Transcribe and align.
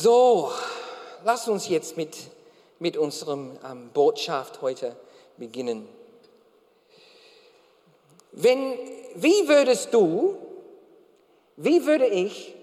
So, 0.00 0.52
lass 1.24 1.48
uns 1.48 1.66
jetzt 1.66 1.96
mit, 1.96 2.16
mit 2.78 2.96
unserem 2.96 3.58
ähm, 3.68 3.90
Botschaft 3.90 4.62
heute 4.62 4.94
beginnen. 5.38 5.88
Wenn, 8.30 8.78
wie 9.16 9.48
würdest 9.48 9.92
du, 9.92 10.38
wie 11.56 11.84
würde 11.84 12.06
ich 12.06 12.54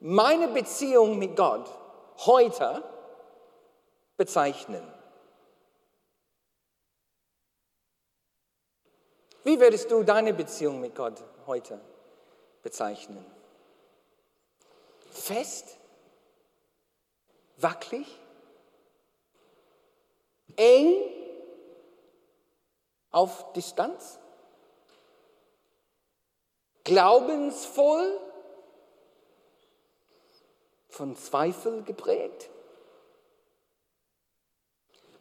meine 0.00 0.48
Beziehung 0.48 1.18
mit 1.18 1.34
Gott 1.34 1.66
heute 2.26 2.84
bezeichnen? 4.18 4.86
Wie 9.44 9.58
würdest 9.58 9.90
du 9.90 10.02
deine 10.02 10.34
Beziehung 10.34 10.78
mit 10.78 10.94
Gott 10.94 11.24
heute 11.46 11.80
bezeichnen? 12.62 13.24
Fest? 15.10 15.78
Wackelig? 17.56 18.06
Eng? 20.56 20.94
Auf 23.10 23.52
Distanz? 23.54 24.18
Glaubensvoll? 26.84 28.20
Von 30.88 31.16
Zweifel 31.16 31.82
geprägt? 31.82 32.48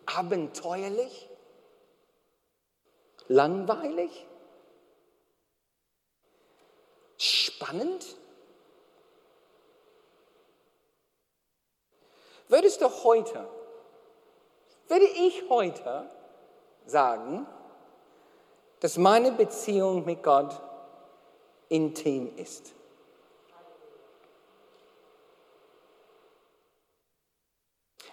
Abenteuerlich? 0.05 1.29
Langweilig? 3.27 4.27
Spannend? 7.17 8.05
Würdest 12.48 12.81
du 12.81 12.90
heute, 13.04 13.48
würde 14.88 15.05
ich 15.05 15.49
heute 15.49 16.10
sagen, 16.85 17.48
dass 18.79 18.98
meine 18.98 19.32
Beziehung 19.32 20.05
mit 20.05 20.21
Gott 20.21 20.62
intim 21.70 22.35
ist? 22.37 22.74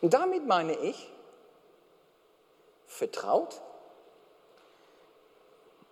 Und 0.01 0.15
damit 0.15 0.47
meine 0.47 0.75
ich 0.79 1.13
vertraut, 2.87 3.63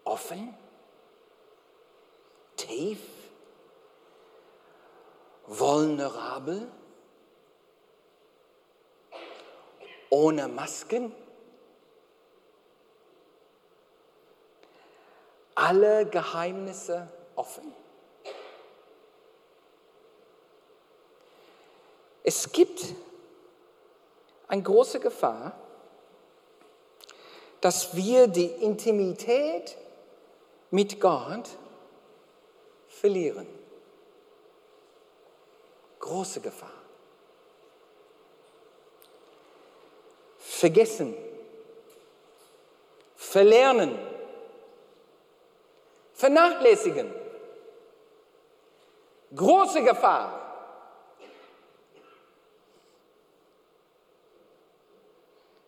offen, 0.04 0.54
tief, 2.56 2.98
vulnerabel, 5.46 6.70
ohne 10.10 10.48
Masken. 10.48 11.14
Alle 15.54 16.06
Geheimnisse 16.06 17.08
offen. 17.36 17.72
Es 22.22 22.52
gibt 22.52 22.84
eine 24.48 24.62
große 24.62 25.00
Gefahr, 25.00 25.58
dass 27.60 27.94
wir 27.94 28.26
die 28.26 28.46
Intimität 28.46 29.76
mit 30.70 31.00
Gott 31.00 31.48
verlieren. 32.88 33.46
Große 35.98 36.40
Gefahr. 36.40 36.79
Vergessen, 40.60 41.16
verlernen, 43.16 43.98
vernachlässigen. 46.12 47.10
Große 49.34 49.82
Gefahr. 49.82 50.36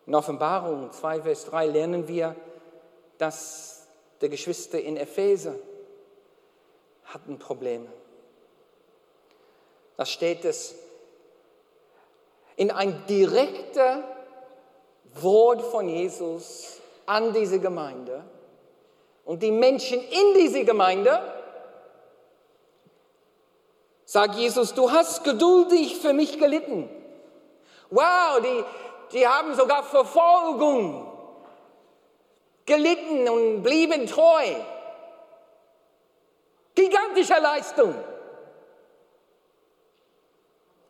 In 0.04 0.14
Offenbarung 0.14 0.92
2, 0.92 1.22
Vers 1.22 1.46
3 1.46 1.66
lernen 1.68 2.06
wir, 2.06 2.36
dass 3.16 3.86
der 4.20 4.28
Geschwister 4.28 4.78
in 4.78 4.98
Epheser 4.98 5.54
hatten 7.06 7.38
Probleme. 7.38 7.90
Da 9.96 10.04
steht 10.04 10.44
es 10.44 10.74
in 12.56 12.70
ein 12.70 13.06
direkter 13.06 14.18
Wort 15.14 15.62
von 15.62 15.88
Jesus 15.88 16.80
an 17.06 17.32
diese 17.32 17.60
Gemeinde 17.60 18.24
und 19.24 19.42
die 19.42 19.50
Menschen 19.50 20.00
in 20.00 20.34
diese 20.34 20.64
Gemeinde, 20.64 21.20
sagt 24.04 24.34
Jesus, 24.34 24.74
du 24.74 24.90
hast 24.90 25.24
geduldig 25.24 25.96
für 25.96 26.12
mich 26.12 26.38
gelitten. 26.38 26.88
Wow, 27.90 28.40
die, 28.42 28.64
die 29.16 29.26
haben 29.26 29.54
sogar 29.54 29.82
Verfolgung 29.84 31.06
gelitten 32.66 33.28
und 33.28 33.62
blieben 33.62 34.06
treu. 34.06 34.54
Gigantische 36.74 37.38
Leistung. 37.40 37.94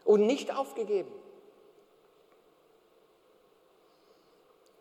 Und 0.05 0.27
nicht 0.27 0.55
aufgegeben. 0.55 1.12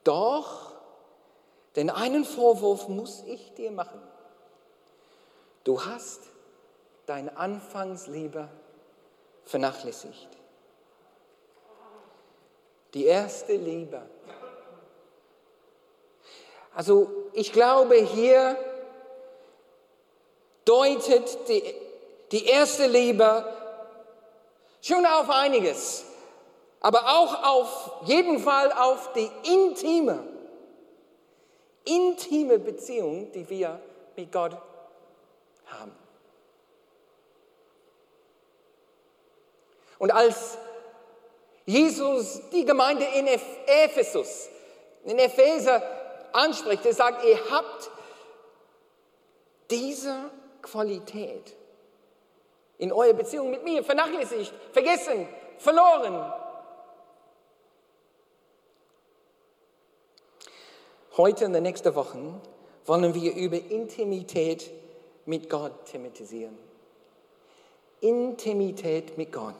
Doch, 0.03 0.73
den 1.75 1.89
einen 1.89 2.25
Vorwurf 2.25 2.87
muss 2.87 3.23
ich 3.25 3.53
dir 3.53 3.71
machen. 3.71 4.01
Du 5.63 5.85
hast 5.85 6.21
deine 7.05 7.37
Anfangsliebe 7.37 8.49
vernachlässigt. 9.45 10.29
Die 12.93 13.05
erste 13.05 13.55
Liebe. 13.55 14.01
Also 16.73 17.11
ich 17.33 17.51
glaube, 17.53 17.95
hier 17.95 18.57
deutet 20.65 21.47
die, 21.47 21.75
die 22.31 22.45
erste 22.45 22.87
Liebe 22.87 23.45
schon 24.81 25.05
auf 25.05 25.29
einiges, 25.29 26.05
aber 26.81 27.05
auch 27.05 27.43
auf 27.43 27.91
jeden 28.05 28.39
Fall 28.39 28.71
auf 28.73 29.13
die 29.13 29.29
intime, 29.43 30.23
intime 31.85 32.59
Beziehung, 32.59 33.31
die 33.31 33.47
wir 33.49 33.79
mit 34.15 34.31
Gott 34.31 34.57
haben. 35.67 35.95
Und 39.99 40.11
als 40.11 40.57
Jesus 41.65 42.41
die 42.51 42.65
Gemeinde 42.65 43.05
in 43.05 43.27
Ephesus, 43.67 44.49
in 45.03 45.19
Epheser 45.19 45.83
anspricht, 46.33 46.83
er 46.87 46.93
sagt, 46.93 47.23
ihr 47.23 47.39
habt 47.51 47.91
diese 49.69 50.31
Qualität 50.63 51.55
in 52.79 52.91
eurer 52.91 53.13
Beziehung 53.13 53.51
mit 53.51 53.63
mir 53.63 53.83
vernachlässigt, 53.83 54.51
vergessen, 54.71 55.27
verloren. 55.59 56.33
Heute 61.21 61.45
in 61.45 61.53
den 61.53 61.61
nächsten 61.61 61.93
Wochen 61.93 62.41
wollen 62.87 63.13
wir 63.13 63.35
über 63.35 63.55
Intimität 63.55 64.71
mit 65.27 65.51
Gott 65.51 65.85
thematisieren. 65.85 66.57
Intimität 67.99 69.19
mit 69.19 69.31
Gott. 69.31 69.53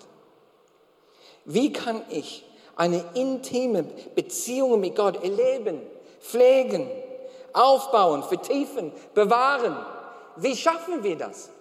Wie 1.45 1.71
kann 1.71 2.01
ich 2.09 2.43
eine 2.75 3.05
intime 3.13 3.83
Beziehung 4.15 4.79
mit 4.79 4.95
Gott 4.95 5.23
erleben, 5.23 5.83
pflegen, 6.19 6.89
aufbauen, 7.53 8.23
vertiefen, 8.23 8.91
bewahren? 9.13 9.77
Wie 10.37 10.55
schaffen 10.55 11.03
wir 11.03 11.15
das? 11.15 11.51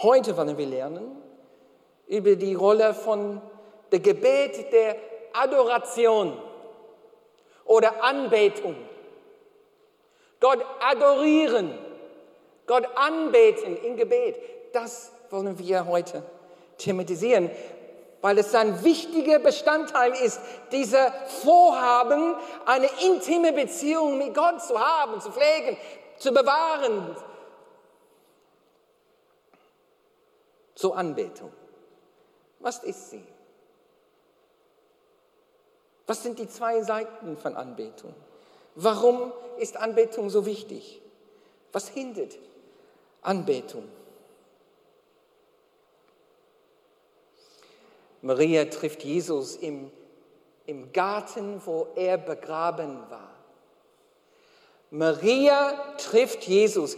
Heute 0.00 0.36
wollen 0.36 0.56
wir 0.56 0.66
lernen 0.66 1.16
über 2.06 2.36
die 2.36 2.54
Rolle 2.54 2.94
von 2.94 3.42
der 3.90 3.98
Gebet 3.98 4.72
der 4.72 4.94
Adoration 5.32 6.38
oder 7.64 8.02
Anbetung. 8.02 8.76
Gott 10.40 10.64
adorieren, 10.80 11.78
Gott 12.66 12.86
anbeten 12.96 13.76
in 13.76 13.96
Gebet. 13.96 14.36
Das 14.72 15.12
wollen 15.30 15.58
wir 15.58 15.86
heute 15.86 16.22
thematisieren, 16.78 17.50
weil 18.20 18.38
es 18.38 18.54
ein 18.54 18.82
wichtiger 18.84 19.38
Bestandteil 19.38 20.12
ist, 20.12 20.40
dieser 20.70 21.12
Vorhaben, 21.42 22.34
eine 22.66 22.88
intime 23.04 23.52
Beziehung 23.52 24.18
mit 24.18 24.34
Gott 24.34 24.62
zu 24.62 24.78
haben, 24.78 25.20
zu 25.20 25.30
pflegen, 25.30 25.76
zu 26.18 26.32
bewahren, 26.32 27.16
zur 30.74 30.96
Anbetung. 30.96 31.52
Was 32.58 32.82
ist 32.82 33.10
sie? 33.10 33.31
Was 36.06 36.22
sind 36.22 36.38
die 36.38 36.48
zwei 36.48 36.82
Seiten 36.82 37.36
von 37.36 37.56
Anbetung? 37.56 38.14
Warum 38.74 39.32
ist 39.58 39.76
Anbetung 39.76 40.30
so 40.30 40.46
wichtig? 40.46 41.00
Was 41.72 41.88
hindert 41.88 42.38
Anbetung? 43.22 43.88
Maria 48.22 48.64
trifft 48.66 49.02
Jesus 49.02 49.56
im, 49.56 49.90
im 50.66 50.92
Garten, 50.92 51.60
wo 51.64 51.88
er 51.96 52.18
begraben 52.18 52.98
war. 53.10 53.30
Maria 54.90 55.72
trifft 55.98 56.44
Jesus. 56.44 56.96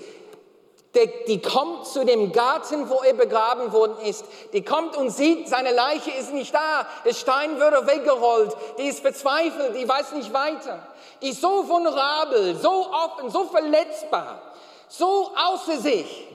Die, 0.95 1.43
kommt 1.43 1.87
zu 1.87 2.05
dem 2.05 2.31
Garten, 2.31 2.89
wo 2.89 3.03
er 3.03 3.15
begraben 3.15 3.73
worden 3.73 3.99
ist. 4.05 4.25
Die 4.53 4.65
kommt 4.65 4.97
und 4.97 5.11
sieht, 5.11 5.49
seine 5.49 5.73
Leiche 5.73 6.13
ist 6.13 6.33
nicht 6.33 6.55
da. 6.55 6.87
Der 7.05 7.15
Stein 7.15 7.57
wurde 7.57 7.85
weggerollt. 7.87 8.57
Die 8.79 8.87
ist 8.87 9.01
verzweifelt, 9.01 9.75
die 9.77 9.89
weiß 9.89 10.13
nicht 10.13 10.33
weiter. 10.33 10.87
Die 11.21 11.31
ist 11.31 11.41
so 11.41 11.69
vulnerabel, 11.69 12.55
so 12.57 12.87
offen, 12.93 13.31
so 13.31 13.45
verletzbar, 13.45 14.41
so 14.89 15.33
außer 15.35 15.79
sich. 15.79 16.29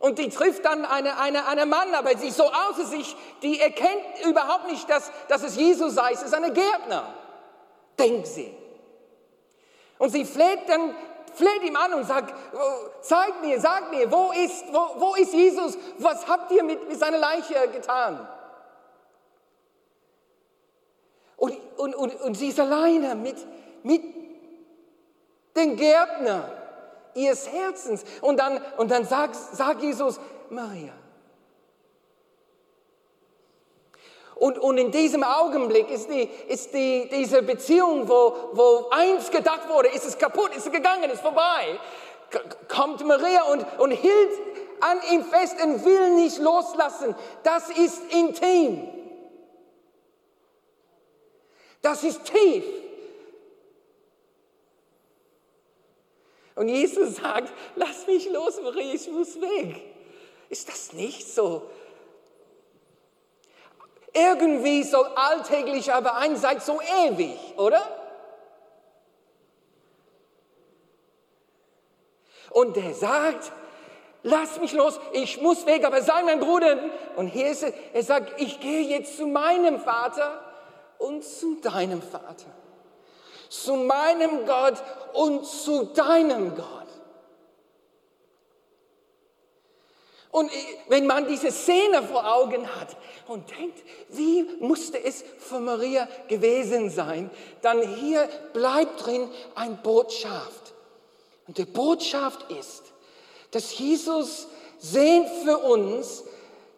Und 0.00 0.18
die 0.18 0.30
trifft 0.30 0.64
dann 0.64 0.84
eine, 0.84 1.16
eine, 1.18 1.46
einen 1.46 1.68
Mann, 1.68 1.94
aber 1.94 2.16
sie 2.18 2.28
ist 2.28 2.36
so 2.36 2.50
außer 2.50 2.86
sich, 2.86 3.14
die 3.42 3.60
erkennt 3.60 4.24
überhaupt 4.24 4.68
nicht, 4.68 4.90
dass, 4.90 5.12
dass 5.28 5.44
es 5.44 5.54
Jesus 5.54 5.94
sei. 5.94 6.10
Es 6.10 6.22
ist 6.22 6.34
eine 6.34 6.52
Gärtner, 6.52 7.14
denkt 7.96 8.26
sie. 8.26 8.52
Und 9.98 10.10
sie 10.10 10.24
fleht 10.24 10.68
dann, 10.68 10.96
fleht 11.34 11.62
ihm 11.62 11.76
an 11.76 11.94
und 11.94 12.04
sagt, 12.04 12.34
oh, 12.54 12.88
zeig 13.00 13.40
mir, 13.42 13.60
sag 13.60 13.90
mir, 13.90 14.10
wo 14.10 14.32
ist, 14.32 14.64
wo, 14.72 15.00
wo 15.00 15.14
ist 15.14 15.32
Jesus? 15.32 15.76
Was 15.98 16.26
habt 16.28 16.50
ihr 16.52 16.62
mit, 16.62 16.88
mit 16.88 16.98
seiner 16.98 17.18
Leiche 17.18 17.68
getan? 17.72 18.28
Und, 21.36 21.58
und, 21.76 21.94
und, 21.94 22.20
und 22.20 22.34
sie 22.34 22.48
ist 22.48 22.60
alleine 22.60 23.14
mit, 23.14 23.36
mit 23.82 24.02
dem 25.56 25.76
Gärtner 25.76 26.48
ihres 27.14 27.50
Herzens. 27.50 28.04
Und 28.20 28.38
dann, 28.38 28.60
und 28.76 28.90
dann 28.90 29.04
sagt, 29.04 29.34
sagt 29.34 29.82
Jesus, 29.82 30.20
Maria. 30.50 30.92
Und, 34.34 34.58
und 34.58 34.78
in 34.78 34.90
diesem 34.90 35.22
Augenblick 35.22 35.90
ist, 35.90 36.08
die, 36.08 36.28
ist 36.48 36.72
die, 36.72 37.08
diese 37.08 37.42
Beziehung, 37.42 38.08
wo, 38.08 38.50
wo 38.52 38.88
eins 38.90 39.30
gedacht 39.30 39.68
wurde, 39.68 39.88
ist 39.88 40.04
es 40.04 40.18
kaputt, 40.18 40.56
ist 40.56 40.66
es 40.66 40.72
gegangen, 40.72 41.10
ist 41.10 41.20
vorbei, 41.20 41.78
kommt 42.68 43.04
Maria 43.06 43.44
und, 43.44 43.64
und 43.78 43.90
hielt 43.90 44.30
an 44.80 44.98
ihm 45.12 45.24
fest 45.24 45.56
und 45.62 45.84
will 45.84 46.14
nicht 46.14 46.38
loslassen. 46.38 47.14
Das 47.42 47.70
ist 47.70 48.02
intim. 48.12 48.88
Das 51.82 52.02
ist 52.02 52.24
tief. 52.24 52.64
Und 56.54 56.68
Jesus 56.68 57.16
sagt, 57.16 57.52
lass 57.76 58.06
mich 58.06 58.28
los, 58.30 58.60
Maria, 58.62 58.94
ich 58.94 59.10
muss 59.10 59.40
weg. 59.40 59.82
Ist 60.48 60.68
das 60.68 60.92
nicht 60.92 61.32
so 61.32 61.62
irgendwie 64.12 64.82
so 64.82 65.02
alltäglich, 65.02 65.92
aber 65.92 66.16
einseitig 66.16 66.62
so 66.62 66.80
ewig, 66.80 67.38
oder? 67.56 67.82
Und 72.50 72.76
der 72.76 72.92
sagt, 72.94 73.50
lass 74.22 74.60
mich 74.60 74.72
los, 74.72 75.00
ich 75.12 75.40
muss 75.40 75.64
weg, 75.66 75.86
aber 75.86 76.02
sei 76.02 76.22
mein 76.22 76.40
Bruder. 76.40 76.76
Und 77.16 77.28
hier 77.28 77.50
ist 77.50 77.62
er, 77.62 77.72
er 77.94 78.02
sagt, 78.02 78.40
ich 78.40 78.60
gehe 78.60 78.82
jetzt 78.82 79.16
zu 79.16 79.26
meinem 79.26 79.80
Vater 79.80 80.40
und 80.98 81.24
zu 81.24 81.56
deinem 81.56 82.02
Vater. 82.02 82.50
Zu 83.48 83.76
meinem 83.76 84.46
Gott 84.46 84.82
und 85.14 85.46
zu 85.46 85.84
deinem 85.84 86.54
Gott. 86.54 86.81
Und 90.32 90.50
wenn 90.88 91.06
man 91.06 91.28
diese 91.28 91.52
Szene 91.52 92.02
vor 92.02 92.26
Augen 92.26 92.66
hat 92.66 92.96
und 93.28 93.50
denkt, 93.50 93.78
wie 94.08 94.44
musste 94.60 95.02
es 95.04 95.22
für 95.38 95.60
Maria 95.60 96.08
gewesen 96.26 96.88
sein, 96.88 97.30
dann 97.60 97.82
hier 97.96 98.26
bleibt 98.54 99.04
drin 99.04 99.28
ein 99.54 99.80
Botschaft. 99.82 100.72
Und 101.46 101.58
die 101.58 101.66
Botschaft 101.66 102.50
ist, 102.50 102.82
dass 103.50 103.78
Jesus 103.78 104.48
sehnt 104.78 105.28
für 105.44 105.58
uns 105.58 106.24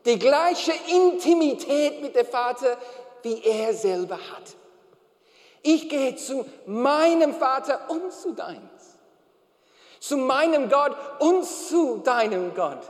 die 0.04 0.18
gleiche 0.18 0.72
Intimität 0.88 2.02
mit 2.02 2.16
dem 2.16 2.26
Vater, 2.26 2.76
wie 3.22 3.40
er 3.40 3.72
selber 3.72 4.16
hat. 4.16 4.56
Ich 5.62 5.88
gehe 5.88 6.16
zu 6.16 6.44
meinem 6.66 7.32
Vater 7.34 7.88
und 7.88 8.12
zu 8.12 8.32
deins. 8.32 8.58
Zu 10.00 10.16
meinem 10.16 10.68
Gott 10.68 10.96
und 11.20 11.44
zu 11.44 11.98
deinem 11.98 12.52
Gott. 12.52 12.82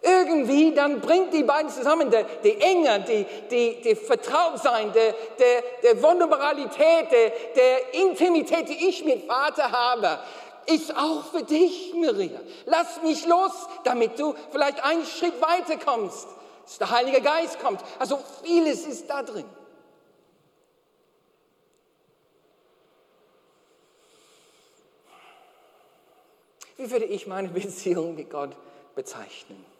Irgendwie, 0.00 0.72
dann 0.74 1.00
bringt 1.00 1.32
die 1.32 1.42
beiden 1.42 1.70
zusammen, 1.70 2.10
der, 2.10 2.24
die 2.44 2.60
Enge, 2.60 3.00
die, 3.00 3.26
die, 3.50 3.82
die 3.82 3.96
Vertrautsein, 3.96 4.92
der, 4.92 5.12
der, 5.38 5.62
der 5.82 6.02
Vulnerabilität, 6.02 7.10
der, 7.10 7.32
der 7.56 7.94
Intimität, 7.94 8.68
die 8.68 8.88
ich 8.88 9.04
mit 9.04 9.26
Vater 9.26 9.72
habe, 9.72 10.20
ist 10.66 10.94
auch 10.96 11.24
für 11.24 11.42
dich, 11.42 11.94
Maria. 11.94 12.40
Lass 12.66 13.02
mich 13.02 13.26
los, 13.26 13.52
damit 13.84 14.18
du 14.18 14.34
vielleicht 14.50 14.84
einen 14.84 15.04
Schritt 15.04 15.40
weiter 15.40 15.78
kommst, 15.78 16.28
dass 16.64 16.78
der 16.78 16.90
Heilige 16.90 17.20
Geist 17.20 17.58
kommt. 17.60 17.80
Also 17.98 18.20
vieles 18.44 18.86
ist 18.86 19.08
da 19.08 19.22
drin. 19.22 19.46
Wie 26.76 26.88
würde 26.88 27.06
ich 27.06 27.26
meine 27.26 27.48
Beziehung 27.48 28.14
mit 28.14 28.30
Gott 28.30 28.54
bezeichnen? 28.94 29.77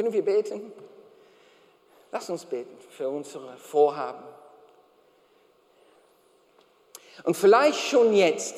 Können 0.00 0.14
wir 0.14 0.24
beten? 0.24 0.72
Lass 2.10 2.30
uns 2.30 2.46
beten 2.46 2.74
für 2.88 3.06
unsere 3.10 3.54
Vorhaben. 3.58 4.24
Und 7.24 7.36
vielleicht 7.36 7.78
schon 7.78 8.14
jetzt 8.14 8.54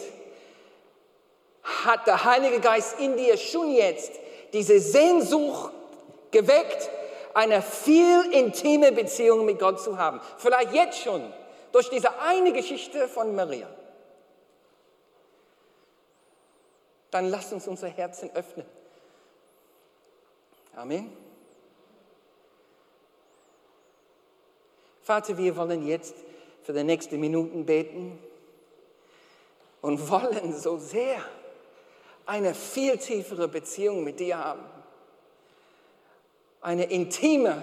hat 1.64 2.06
der 2.06 2.22
Heilige 2.22 2.60
Geist 2.60 3.00
in 3.00 3.16
dir 3.16 3.36
schon 3.36 3.72
jetzt 3.72 4.12
diese 4.52 4.78
Sehnsucht 4.78 5.72
geweckt, 6.30 6.88
eine 7.34 7.60
viel 7.60 8.30
intime 8.30 8.92
Beziehung 8.92 9.44
mit 9.44 9.58
Gott 9.58 9.80
zu 9.80 9.98
haben. 9.98 10.20
Vielleicht 10.38 10.72
jetzt 10.72 11.00
schon 11.00 11.32
durch 11.72 11.90
diese 11.90 12.20
eine 12.20 12.52
Geschichte 12.52 13.08
von 13.08 13.34
Maria. 13.34 13.68
Dann 17.10 17.30
lass 17.30 17.52
uns 17.52 17.66
unser 17.66 17.88
Herzen 17.88 18.30
öffnen. 18.32 18.66
Amen. 20.76 21.31
Vater, 25.02 25.36
wir 25.36 25.56
wollen 25.56 25.86
jetzt 25.86 26.14
für 26.62 26.72
die 26.72 26.84
nächsten 26.84 27.18
Minuten 27.18 27.66
beten 27.66 28.18
und 29.80 30.08
wollen 30.08 30.56
so 30.56 30.78
sehr 30.78 31.20
eine 32.24 32.54
viel 32.54 32.96
tiefere 32.98 33.48
Beziehung 33.48 34.04
mit 34.04 34.20
dir 34.20 34.38
haben. 34.38 34.62
Eine 36.60 36.84
intime, 36.84 37.60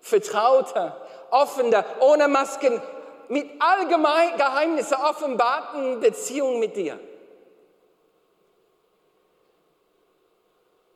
vertraute, 0.00 0.96
offene, 1.30 1.84
ohne 2.00 2.28
Masken, 2.28 2.80
mit 3.28 3.50
allgemein 3.58 4.36
Geheimnisse 4.38 4.96
offenbarten 4.96 6.00
Beziehung 6.00 6.60
mit 6.60 6.76
dir. 6.76 6.98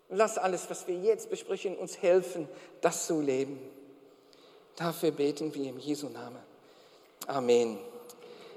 Lass 0.09 0.39
alles, 0.39 0.71
was 0.71 0.87
wir 0.87 0.95
jetzt 0.97 1.29
besprechen, 1.29 1.77
uns 1.77 2.01
helfen, 2.01 2.49
das 2.81 3.07
zu 3.07 3.21
leben. 3.21 3.76
Dafür 4.77 5.11
beten 5.11 5.55
wir 5.55 5.71
im 5.71 5.79
Jesu 5.79 6.09
Namen. 6.09 6.39
Amen. 7.27 7.79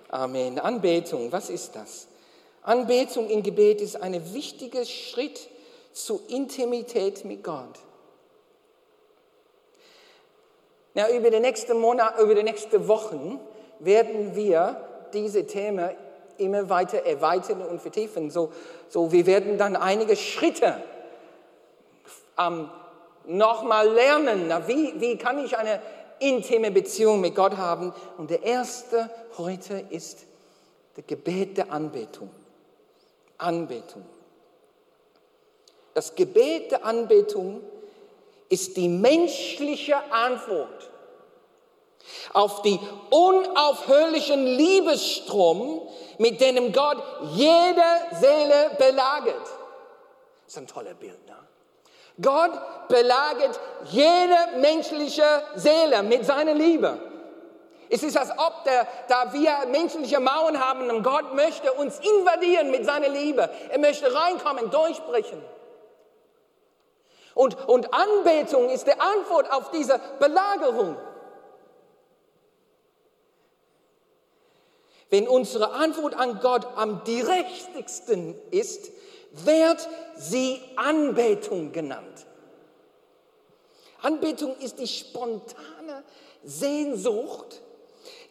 Amen. 0.09 0.59
Anbetung, 0.59 1.31
was 1.31 1.49
ist 1.49 1.75
das? 1.75 2.07
Anbetung 2.61 3.29
im 3.29 3.41
Gebet 3.41 3.81
ist 3.81 4.01
ein 4.01 4.33
wichtiger 4.33 4.85
Schritt 4.85 5.49
zur 5.93 6.19
Intimität 6.29 7.23
mit 7.25 7.43
Gott. 7.43 7.79
Ja, 10.93 11.07
über 11.09 11.29
die 11.29 11.39
nächsten 11.39 11.79
Monate, 11.79 12.21
über 12.21 12.35
die 12.35 12.43
nächsten 12.43 12.87
Wochen 12.87 13.39
werden 13.79 14.35
wir 14.35 14.85
diese 15.13 15.47
Themen 15.47 15.89
immer 16.37 16.69
weiter 16.69 17.05
erweitern 17.05 17.61
und 17.61 17.81
vertiefen. 17.81 18.29
So, 18.29 18.51
so 18.89 19.11
wir 19.11 19.25
werden 19.25 19.57
dann 19.57 19.75
einige 19.75 20.15
Schritte 20.15 20.81
ähm, 22.37 22.69
nochmal 23.25 23.87
lernen. 23.89 24.51
Wie, 24.67 24.99
wie 24.99 25.17
kann 25.17 25.43
ich 25.43 25.57
eine 25.57 25.81
intime 26.19 26.71
Beziehung 26.71 27.21
mit 27.21 27.35
Gott 27.35 27.57
haben. 27.57 27.93
Und 28.17 28.29
der 28.29 28.43
erste 28.43 29.09
heute 29.37 29.85
ist 29.89 30.19
das 30.95 31.05
Gebet 31.07 31.57
der 31.57 31.71
Anbetung. 31.71 32.29
Anbetung. 33.37 34.05
Das 35.93 36.15
Gebet 36.15 36.71
der 36.71 36.85
Anbetung 36.85 37.61
ist 38.49 38.77
die 38.77 38.89
menschliche 38.89 39.97
Antwort 40.11 40.89
auf 42.33 42.61
die 42.61 42.79
unaufhörlichen 43.09 44.45
Liebesstrom, 44.45 45.81
mit 46.17 46.41
dem 46.41 46.71
Gott 46.73 47.01
jede 47.33 47.81
Seele 48.19 48.71
belagert. 48.77 49.35
Das 50.45 50.53
ist 50.53 50.57
ein 50.57 50.67
toller 50.67 50.93
Bild. 50.93 51.25
Ne? 51.27 51.35
Gott 52.21 52.51
belagert 52.87 53.59
jede 53.85 54.57
menschliche 54.57 55.23
Seele 55.55 56.03
mit 56.03 56.25
seiner 56.25 56.53
Liebe. 56.53 56.99
Es 57.89 58.03
ist, 58.03 58.17
als 58.17 58.31
ob 58.37 58.63
der, 58.65 58.87
da 59.07 59.33
wir 59.33 59.67
menschliche 59.71 60.19
Mauern 60.19 60.59
haben 60.59 60.89
und 60.89 61.01
Gott 61.03 61.33
möchte 61.33 61.73
uns 61.73 61.99
invadieren 61.99 62.69
mit 62.69 62.85
seiner 62.85 63.09
Liebe. 63.09 63.49
Er 63.69 63.79
möchte 63.79 64.13
reinkommen, 64.13 64.69
durchbrechen. 64.69 65.41
Und, 67.33 67.57
und 67.67 67.93
Anbetung 67.93 68.69
ist 68.69 68.85
die 68.85 68.99
Antwort 68.99 69.51
auf 69.51 69.71
diese 69.71 69.99
Belagerung. 70.19 70.97
Wenn 75.09 75.27
unsere 75.27 75.71
Antwort 75.71 76.13
an 76.15 76.39
Gott 76.39 76.67
am 76.75 77.03
direktigsten 77.05 78.35
ist, 78.51 78.91
wird 79.31 79.87
sie 80.17 80.59
Anbetung 80.75 81.71
genannt. 81.71 82.25
Anbetung 84.01 84.55
ist 84.59 84.79
die 84.79 84.87
spontane 84.87 86.03
Sehnsucht 86.43 87.61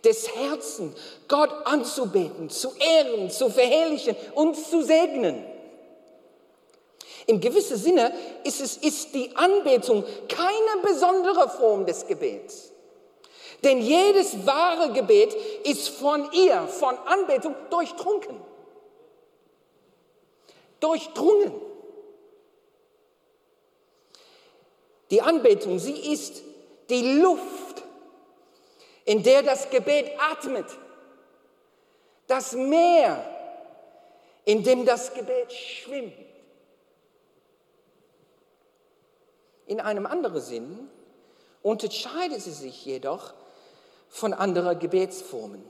des 0.04 0.34
Herzens, 0.34 0.96
Gott 1.26 1.50
anzubeten, 1.66 2.48
zu 2.48 2.72
ehren, 2.78 3.30
zu 3.30 3.50
verherrlichen 3.50 4.16
und 4.34 4.56
zu 4.56 4.82
segnen. 4.82 5.44
Im 7.26 7.40
gewissen 7.40 7.76
Sinne 7.76 8.12
ist, 8.44 8.60
es, 8.60 8.78
ist 8.78 9.14
die 9.14 9.36
Anbetung 9.36 10.02
keine 10.28 10.82
besondere 10.82 11.50
Form 11.50 11.84
des 11.84 12.06
Gebets. 12.06 12.72
Denn 13.62 13.80
jedes 13.80 14.46
wahre 14.46 14.92
Gebet 14.92 15.36
ist 15.64 15.88
von 15.88 16.30
ihr, 16.32 16.66
von 16.68 16.96
Anbetung 17.06 17.54
durchtrunken. 17.68 18.40
Durchdrungen. 20.80 21.52
Die 25.10 25.22
Anbetung, 25.22 25.78
sie 25.78 26.12
ist 26.12 26.42
die 26.90 27.20
Luft, 27.20 27.82
in 29.04 29.22
der 29.22 29.42
das 29.42 29.70
Gebet 29.70 30.10
atmet. 30.18 30.66
Das 32.26 32.52
Meer, 32.52 33.24
in 34.44 34.62
dem 34.62 34.84
das 34.84 35.14
Gebet 35.14 35.52
schwimmt. 35.52 36.12
In 39.66 39.80
einem 39.80 40.06
anderen 40.06 40.40
Sinn 40.40 40.90
unterscheidet 41.62 42.40
sie 42.40 42.52
sich 42.52 42.84
jedoch 42.84 43.34
von 44.08 44.32
anderen 44.32 44.78
Gebetsformen. 44.78 45.62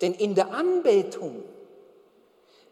Denn 0.00 0.14
in 0.14 0.34
der 0.34 0.52
Anbetung 0.52 1.44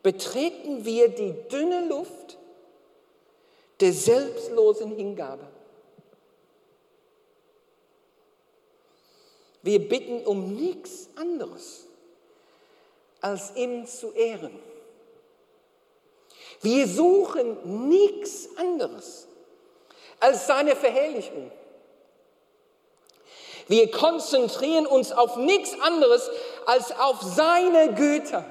betreten 0.02 0.84
wir 0.84 1.08
die 1.08 1.34
dünne 1.48 1.86
Luft 1.86 2.38
der 3.80 3.92
selbstlosen 3.92 4.94
Hingabe. 4.96 5.46
Wir 9.62 9.88
bitten 9.88 10.26
um 10.26 10.54
nichts 10.54 11.08
anderes, 11.16 11.86
als 13.20 13.54
ihn 13.56 13.86
zu 13.86 14.12
ehren. 14.12 14.58
Wir 16.62 16.86
suchen 16.86 17.88
nichts 17.88 18.48
anderes 18.56 19.26
als 20.18 20.46
seine 20.46 20.76
Verherrlichung. 20.76 21.50
Wir 23.68 23.90
konzentrieren 23.90 24.86
uns 24.86 25.12
auf 25.12 25.36
nichts 25.36 25.78
anderes 25.80 26.28
als 26.66 26.92
auf 26.92 27.22
seine 27.22 27.94
Güter. 27.94 28.44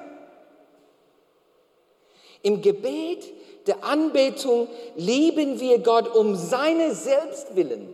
Im 2.41 2.61
Gebet 2.61 3.25
der 3.67 3.83
Anbetung 3.83 4.67
lieben 4.95 5.59
wir 5.59 5.79
Gott 5.79 6.07
um 6.15 6.35
seine 6.35 6.93
Selbstwillen, 6.93 7.89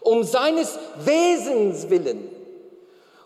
um 0.00 0.22
seines 0.22 0.78
Wesens 1.04 1.88
willen, 1.90 2.30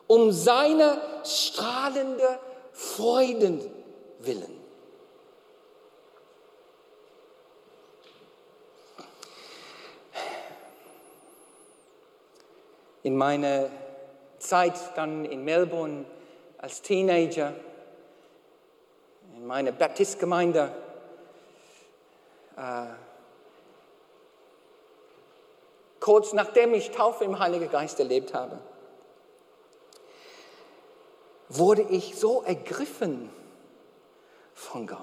um 0.06 0.32
seine 0.32 1.00
strahlende 1.24 2.38
Freuden 2.72 3.60
willen. 4.20 4.56
in 13.06 13.16
meiner 13.16 13.70
Zeit 14.40 14.74
dann 14.96 15.24
in 15.24 15.44
Melbourne 15.44 16.06
als 16.58 16.82
Teenager, 16.82 17.54
in 19.46 19.48
meiner 19.48 19.70
Baptistgemeinde, 19.70 20.72
äh, 22.56 22.86
kurz 26.00 26.32
nachdem 26.32 26.74
ich 26.74 26.90
Taufe 26.90 27.22
im 27.22 27.38
Heiligen 27.38 27.70
Geist 27.70 28.00
erlebt 28.00 28.34
habe, 28.34 28.58
wurde 31.48 31.82
ich 31.82 32.18
so 32.18 32.42
ergriffen 32.42 33.30
von 34.52 34.88
Gott. 34.88 34.98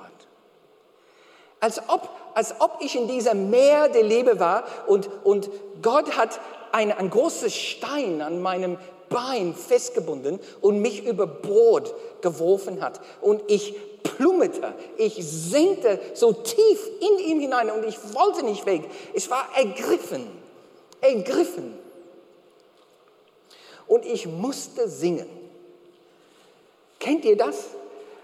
Als 1.61 1.81
ob, 1.87 2.09
als 2.33 2.59
ob 2.59 2.79
ich 2.81 2.97
in 2.97 3.07
diesem 3.07 3.49
Meer 3.49 3.87
der 3.87 4.03
Liebe 4.03 4.41
war 4.41 4.65
und, 4.87 5.09
und 5.23 5.49
Gott 5.81 6.17
hat 6.17 6.41
ein, 6.73 6.91
ein 6.91 7.09
großer 7.09 7.49
Stein 7.49 8.21
an 8.21 8.41
meinem 8.41 8.77
Bein 9.07 9.55
festgebunden 9.55 10.41
und 10.59 10.81
mich 10.81 11.05
über 11.05 11.27
Bord 11.27 11.93
geworfen 12.21 12.81
hat. 12.81 12.99
Und 13.21 13.41
ich 13.47 13.75
plummete, 14.03 14.73
ich 14.97 15.15
senkte 15.15 15.99
so 16.13 16.33
tief 16.33 16.89
in 16.99 17.19
ihm 17.19 17.39
hinein 17.39 17.71
und 17.71 17.85
ich 17.85 17.97
wollte 18.13 18.43
nicht 18.43 18.65
weg. 18.65 18.83
Ich 19.13 19.29
war 19.29 19.47
ergriffen, 19.55 20.27
ergriffen. 21.01 21.77
Und 23.87 24.05
ich 24.05 24.27
musste 24.27 24.87
singen. 24.87 25.29
Kennt 26.99 27.25
ihr 27.25 27.37
das? 27.37 27.65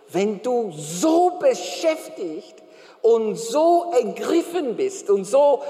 Wenn 0.10 0.42
du 0.42 0.72
so 0.72 1.38
beschäftigt 1.40 2.56
und 3.02 3.36
so 3.36 3.92
ergriffen 3.94 4.76
bist 4.76 5.10
und 5.10 5.26
so 5.26 5.62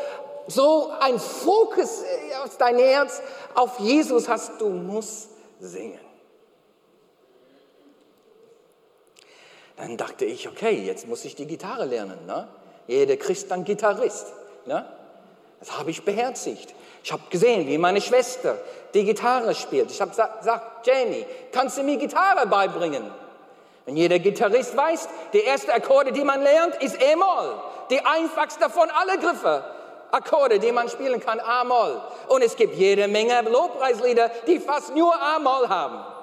so 0.50 0.92
ein 1.00 1.20
Fokus 1.20 2.02
äh, 2.02 2.36
aus 2.44 2.58
dein 2.58 2.78
Herz 2.78 3.22
auf 3.56 3.80
Jesus 3.80 4.28
hast, 4.28 4.60
du 4.60 4.70
musst 4.70 5.30
singen. 5.60 6.00
Dann 9.80 9.96
dachte 9.96 10.26
ich, 10.26 10.48
okay, 10.48 10.84
jetzt 10.86 11.08
muss 11.08 11.24
ich 11.24 11.36
die 11.36 11.48
Gitarre 11.48 11.86
lernen. 11.86 12.26
Ne? 12.28 12.48
Jeder 12.88 13.16
Christ 13.16 13.50
dann 13.50 13.64
Gitarrist. 13.64 14.28
Ne? 14.66 14.86
Das 15.62 15.78
habe 15.78 15.90
ich 15.90 16.04
beherzigt. 16.04 16.76
Ich 17.02 17.14
habe 17.14 17.24
gesehen, 17.30 17.66
wie 17.66 17.78
meine 17.78 18.02
Schwester 18.02 18.58
die 18.94 19.06
Gitarre 19.06 19.56
spielt. 19.56 19.90
Ich 19.90 20.02
habe 20.02 20.12
gesagt, 20.12 20.86
Jenny, 20.86 21.26
kannst 21.54 21.78
du 21.78 21.84
mir 21.84 21.96
Gitarre 21.96 22.46
beibringen? 22.48 23.10
Und 23.86 23.96
jeder 23.96 24.20
Gitarrist 24.20 24.76
weiß, 24.76 25.08
die 25.32 25.40
erste 25.40 25.74
Akkorde, 25.74 26.12
die 26.12 26.26
man 26.26 26.42
lernt, 26.42 26.76
ist 26.84 27.02
E-Moll. 27.02 27.56
Die 27.90 28.02
einfachste 28.06 28.70
von 28.70 28.90
alle 28.90 29.18
Griffe. 29.18 29.64
Akkorde, 30.12 30.60
die 30.60 30.74
man 30.74 30.90
spielen 30.90 31.22
kann, 31.22 31.40
A-Moll. 31.40 32.02
Und 32.28 32.44
es 32.44 32.58
gibt 32.58 32.76
jede 32.76 33.08
Menge 33.08 33.42
Lobpreislieder, 33.44 34.30
die 34.46 34.60
fast 34.60 34.94
nur 34.94 35.16
A-Moll 35.16 35.70
haben. 35.70 36.19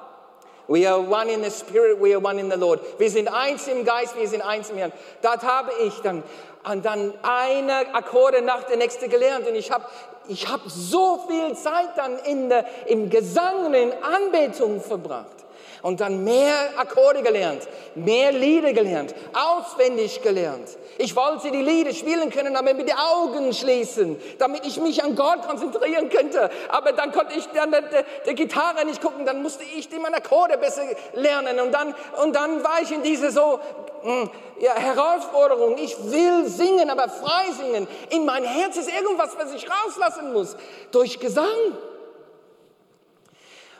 We 0.68 0.87
are 0.87 1.00
one 1.00 1.28
in 1.28 1.42
the 1.42 1.50
Spirit, 1.50 2.00
we 2.00 2.12
are 2.12 2.20
one 2.20 2.40
in 2.40 2.50
the 2.50 2.56
Lord. 2.56 2.80
Wir 2.99 3.11
sind 3.11 3.28
eins 3.28 3.68
im 3.68 3.85
Geist, 3.85 4.16
wir 4.18 4.28
sind 4.28 4.42
eins 4.42 4.70
im 4.70 4.78
Herrn. 4.78 4.92
Das 5.23 5.42
habe 5.42 5.70
ich 5.85 5.94
dann, 6.00 6.23
und 6.68 6.85
dann 6.85 7.12
eine 7.23 7.94
Akkorde 7.94 8.42
nach 8.42 8.64
der 8.64 8.76
nächsten 8.76 9.08
gelernt. 9.08 9.46
Und 9.46 9.54
ich 9.54 9.70
habe 9.70 9.85
ich 10.28 10.49
hab 10.49 10.61
so 10.66 11.25
viel 11.28 11.54
Zeit 11.54 11.90
dann 11.96 12.18
in 12.18 12.49
der, 12.49 12.64
im 12.87 13.11
Gesang 13.11 13.66
und 13.66 13.75
in 13.75 13.92
Anbetung 14.02 14.80
verbracht 14.80 15.46
und 15.87 16.00
dann 16.00 16.25
mehr 16.25 16.52
Akkorde 16.78 17.23
gelernt, 17.23 17.69
mehr 17.95 18.33
Lieder 18.33 18.73
gelernt, 18.73 19.14
auswendig 19.33 20.21
gelernt. 20.21 20.69
Ich 20.99 21.14
wollte 21.14 21.52
die 21.52 21.62
Lieder 21.62 21.95
spielen 21.95 22.28
können, 22.31 22.55
damit 22.55 22.76
mit 22.76 22.88
die 22.88 22.95
Augen 22.95 23.52
schließen, 23.52 24.21
damit 24.40 24.66
ich 24.66 24.81
mich 24.81 25.05
an 25.05 25.14
Gott 25.14 25.47
konzentrieren 25.47 26.09
könnte. 26.09 26.50
Aber 26.71 26.90
dann 26.90 27.12
konnte 27.12 27.38
ich 27.38 27.47
dann 27.55 27.71
der, 27.71 27.83
der, 27.83 28.05
der 28.26 28.35
Gitarre 28.35 28.85
nicht 28.85 29.00
gucken, 29.00 29.25
dann 29.25 29.43
musste 29.43 29.62
ich 29.62 29.88
die 29.88 30.00
meine 30.00 30.16
Akkorde 30.16 30.59
besser 30.59 30.83
lernen. 31.14 31.61
Und 31.61 31.71
dann, 31.71 31.95
und 32.21 32.35
dann 32.35 32.64
war 32.64 32.83
ich 32.83 32.90
in 32.90 33.05
diese 33.05 33.31
so 33.31 33.61
hm, 34.02 34.28
ja, 34.59 34.75
Herausforderung. 34.75 35.78
Ich 35.78 35.97
will 36.11 36.47
singen, 36.47 36.90
aber 36.90 37.09
frei 37.09 37.52
singen. 37.52 37.87
In 38.11 38.25
mein 38.25 38.43
Herz 38.43 38.76
ist 38.76 38.90
irgendwas, 38.93 39.37
was 39.38 39.55
ich 39.55 39.69
rauslassen 39.71 40.33
muss. 40.33 40.57
Durch 40.90 41.21
Gesang. 41.21 41.47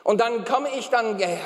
Und 0.07 0.21
dann 0.21 0.45
komme 0.45 0.69
ich 0.73 0.89
dann, 0.89 1.17
gehe 1.17 1.37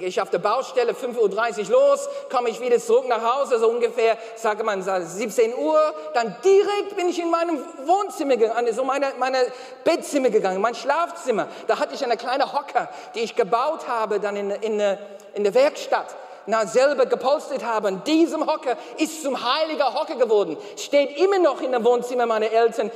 ich 0.00 0.20
auf 0.20 0.28
der 0.28 0.40
Baustelle, 0.40 0.92
5.30 0.92 1.70
Uhr 1.70 1.70
los, 1.70 2.06
komme 2.30 2.50
ich 2.50 2.60
wieder 2.60 2.78
zurück 2.78 3.08
nach 3.08 3.22
Hause, 3.22 3.58
so 3.58 3.66
ungefähr, 3.70 4.18
sage 4.36 4.62
man, 4.62 4.82
17 4.82 5.54
Uhr. 5.56 5.80
Dann 6.12 6.36
direkt 6.44 6.96
bin 6.96 7.08
ich 7.08 7.18
in 7.18 7.30
meinem 7.30 7.64
Wohnzimmer 7.86 8.36
gegangen, 8.36 8.74
so 8.74 8.84
meine, 8.84 9.14
meine 9.18 9.38
Bettzimmer 9.84 10.28
gegangen, 10.28 10.60
mein 10.60 10.74
Schlafzimmer. 10.74 11.48
Da 11.66 11.78
hatte 11.78 11.94
ich 11.94 12.04
eine 12.04 12.18
kleine 12.18 12.52
Hocker, 12.52 12.90
die 13.14 13.20
ich 13.20 13.36
gebaut 13.36 13.88
habe, 13.88 14.20
dann 14.20 14.36
in, 14.36 14.50
in, 14.50 14.98
in 15.32 15.42
der 15.42 15.54
Werkstatt 15.54 16.14
na, 16.44 16.66
selber 16.66 17.06
gepolstert 17.06 17.64
habe. 17.64 17.88
Und 17.88 18.06
diesem 18.06 18.46
Hocker 18.46 18.76
ist 18.98 19.22
zum 19.22 19.42
heiliger 19.42 19.94
Hocker 19.94 20.16
geworden. 20.16 20.58
Steht 20.76 21.16
immer 21.16 21.38
noch 21.38 21.62
in 21.62 21.72
dem 21.72 21.82
Wohnzimmer 21.82 22.26
meiner 22.26 22.52
Eltern, 22.52 22.90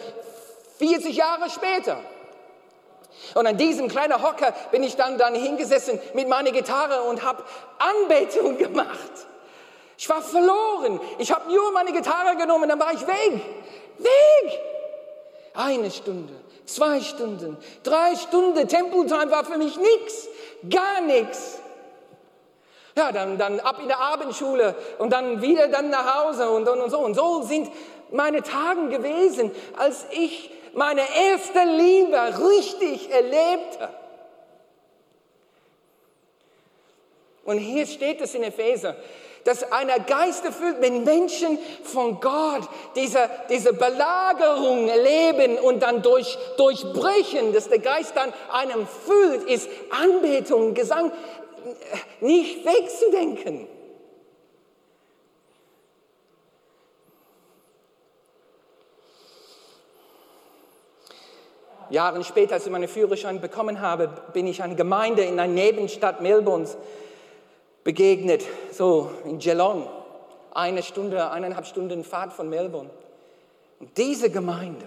40 0.78 1.16
Jahre 1.16 1.48
später. 1.48 1.96
Und 3.34 3.46
an 3.46 3.56
diesem 3.56 3.88
kleinen 3.88 4.22
Hocker 4.22 4.52
bin 4.70 4.82
ich 4.82 4.96
dann, 4.96 5.18
dann 5.18 5.34
hingesessen 5.34 5.98
mit 6.14 6.28
meiner 6.28 6.50
Gitarre 6.50 7.02
und 7.02 7.22
habe 7.22 7.42
Anbetung 7.78 8.58
gemacht. 8.58 8.88
Ich 9.96 10.08
war 10.08 10.22
verloren. 10.22 11.00
Ich 11.18 11.32
habe 11.32 11.52
nur 11.52 11.72
meine 11.72 11.92
Gitarre 11.92 12.36
genommen, 12.36 12.68
dann 12.68 12.80
war 12.80 12.92
ich 12.92 13.06
weg. 13.06 13.40
Weg. 13.98 14.60
Eine 15.54 15.90
Stunde, 15.90 16.34
zwei 16.66 17.00
Stunden, 17.00 17.56
drei 17.84 18.16
Stunden. 18.16 18.66
Temple 18.66 19.06
Time 19.06 19.30
war 19.30 19.44
für 19.44 19.56
mich 19.56 19.76
nichts, 19.78 20.28
gar 20.68 21.00
nichts. 21.00 21.60
Ja, 22.96 23.10
dann, 23.12 23.38
dann 23.38 23.60
ab 23.60 23.78
in 23.80 23.88
der 23.88 24.00
Abendschule 24.00 24.74
und 24.98 25.12
dann 25.12 25.42
wieder 25.42 25.68
dann 25.68 25.90
nach 25.90 26.22
Hause 26.22 26.50
und, 26.50 26.68
und, 26.68 26.80
und 26.80 26.90
so. 26.90 26.98
Und 26.98 27.14
so 27.14 27.42
sind 27.42 27.70
meine 28.12 28.42
Tage 28.42 28.88
gewesen, 28.88 29.50
als 29.76 30.06
ich 30.10 30.50
meine 30.74 31.02
erste 31.30 31.64
Liebe 31.64 32.48
richtig 32.48 33.10
erlebte. 33.10 33.88
Und 37.44 37.58
hier 37.58 37.86
steht 37.86 38.20
es 38.20 38.34
in 38.34 38.42
Epheser, 38.42 38.96
dass 39.44 39.70
einer 39.70 40.00
Geist 40.00 40.44
erfüllt, 40.44 40.76
wenn 40.80 41.04
Menschen 41.04 41.58
von 41.82 42.20
Gott 42.20 42.62
diese, 42.96 43.28
diese 43.50 43.74
Belagerung 43.74 44.88
erleben 44.88 45.58
und 45.58 45.82
dann 45.82 46.02
durch, 46.02 46.38
durchbrechen, 46.56 47.52
dass 47.52 47.68
der 47.68 47.80
Geist 47.80 48.16
dann 48.16 48.32
einem 48.50 48.86
füllt, 48.86 49.44
ist 49.44 49.68
Anbetung, 49.90 50.72
Gesang 50.72 51.12
nicht 52.20 52.64
wegzudenken. 52.64 53.68
Jahre 61.94 62.22
später, 62.24 62.54
als 62.54 62.66
ich 62.66 62.72
meinen 62.72 62.88
Führerschein 62.88 63.40
bekommen 63.40 63.80
habe, 63.80 64.10
bin 64.32 64.46
ich 64.46 64.62
einer 64.62 64.74
Gemeinde 64.74 65.22
in 65.22 65.40
einer 65.40 65.52
Nebenstadt 65.52 66.20
Melbournes 66.20 66.76
begegnet, 67.84 68.44
so 68.72 69.10
in 69.24 69.38
Geelong, 69.38 69.88
eine 70.52 70.82
Stunde, 70.82 71.30
eineinhalb 71.30 71.66
Stunden 71.66 72.04
Fahrt 72.04 72.32
von 72.32 72.48
Melbourne. 72.48 72.90
Und 73.80 73.96
diese 73.96 74.30
Gemeinde, 74.30 74.86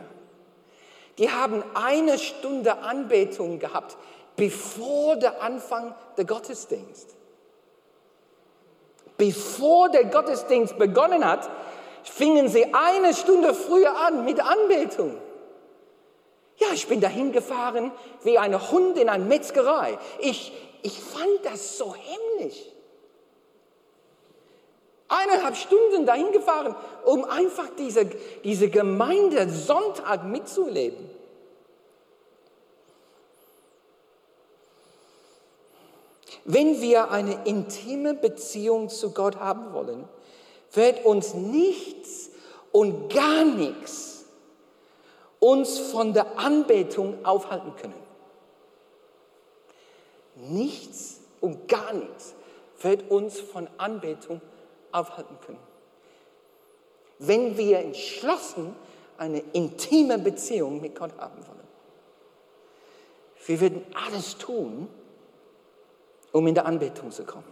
die 1.18 1.30
haben 1.30 1.64
eine 1.74 2.18
Stunde 2.18 2.78
Anbetung 2.80 3.60
gehabt, 3.60 3.98
bevor 4.36 5.16
der 5.16 5.42
Anfang 5.42 5.96
der 6.18 6.26
Gottesdienst. 6.26 7.16
Bevor 9.18 9.90
der 9.90 10.06
Gottesdienst 10.06 10.78
begonnen 10.78 11.26
hat, 11.26 11.50
fingen 12.04 12.48
sie 12.48 12.74
eine 12.74 13.14
Stunde 13.14 13.54
früher 13.54 13.98
an 13.98 14.26
mit 14.26 14.40
Anbetung. 14.40 15.16
Ja, 16.58 16.68
ich 16.74 16.88
bin 16.88 17.02
dahin 17.02 17.32
gefahren 17.32 17.92
wie 18.24 18.38
ein 18.38 18.72
Hund 18.72 18.98
in 18.98 19.10
eine 19.10 19.24
Metzgerei. 19.24 19.98
Ich, 20.20 20.52
ich 20.82 21.00
fand 21.00 21.44
das 21.44 21.78
so 21.78 21.94
himmlisch. 21.96 22.58
Eineinhalb 25.08 25.56
Stunden 25.56 26.06
dahin 26.06 26.32
gefahren, 26.32 26.76
um 27.06 27.24
einfach 27.24 27.70
diese, 27.78 28.06
diese 28.44 28.70
Gemeinde 28.70 29.50
Sonntag 29.50 30.26
mitzuleben. 30.26 31.10
Wenn 36.44 36.82
wir 36.82 37.12
eine 37.12 37.46
intime 37.46 38.14
Beziehung 38.14 38.90
zu 38.90 39.12
Gott 39.12 39.38
haben 39.38 39.74
wollen, 39.74 40.08
wird 40.74 41.06
uns 41.06 41.34
nichts 41.34 42.30
und 42.72 43.14
gar 43.14 43.46
nichts 43.46 44.17
uns 45.48 45.80
von 45.80 46.12
der 46.14 46.38
Anbetung 46.38 47.26
aufhalten 47.26 47.74
können. 47.78 47.94
Nichts 50.36 51.22
und 51.40 51.70
gar 51.70 51.94
nichts 51.94 52.36
wird 52.82 53.10
uns 53.10 53.40
von 53.40 53.70
Anbetung 53.78 54.42
aufhalten 54.92 55.38
können. 55.46 55.60
Wenn 57.20 57.58
wir 57.58 57.80
entschlossen 57.80 58.76
eine 59.18 59.42
intime 59.54 60.20
Beziehung 60.20 60.82
mit 60.82 60.96
Gott 60.96 61.12
haben 61.18 61.38
wollen. 61.48 61.68
Wir 63.46 63.62
werden 63.62 63.86
alles 64.06 64.38
tun, 64.38 64.90
um 66.34 66.46
in 66.46 66.56
der 66.56 66.66
Anbetung 66.66 67.10
zu 67.10 67.24
kommen. 67.24 67.48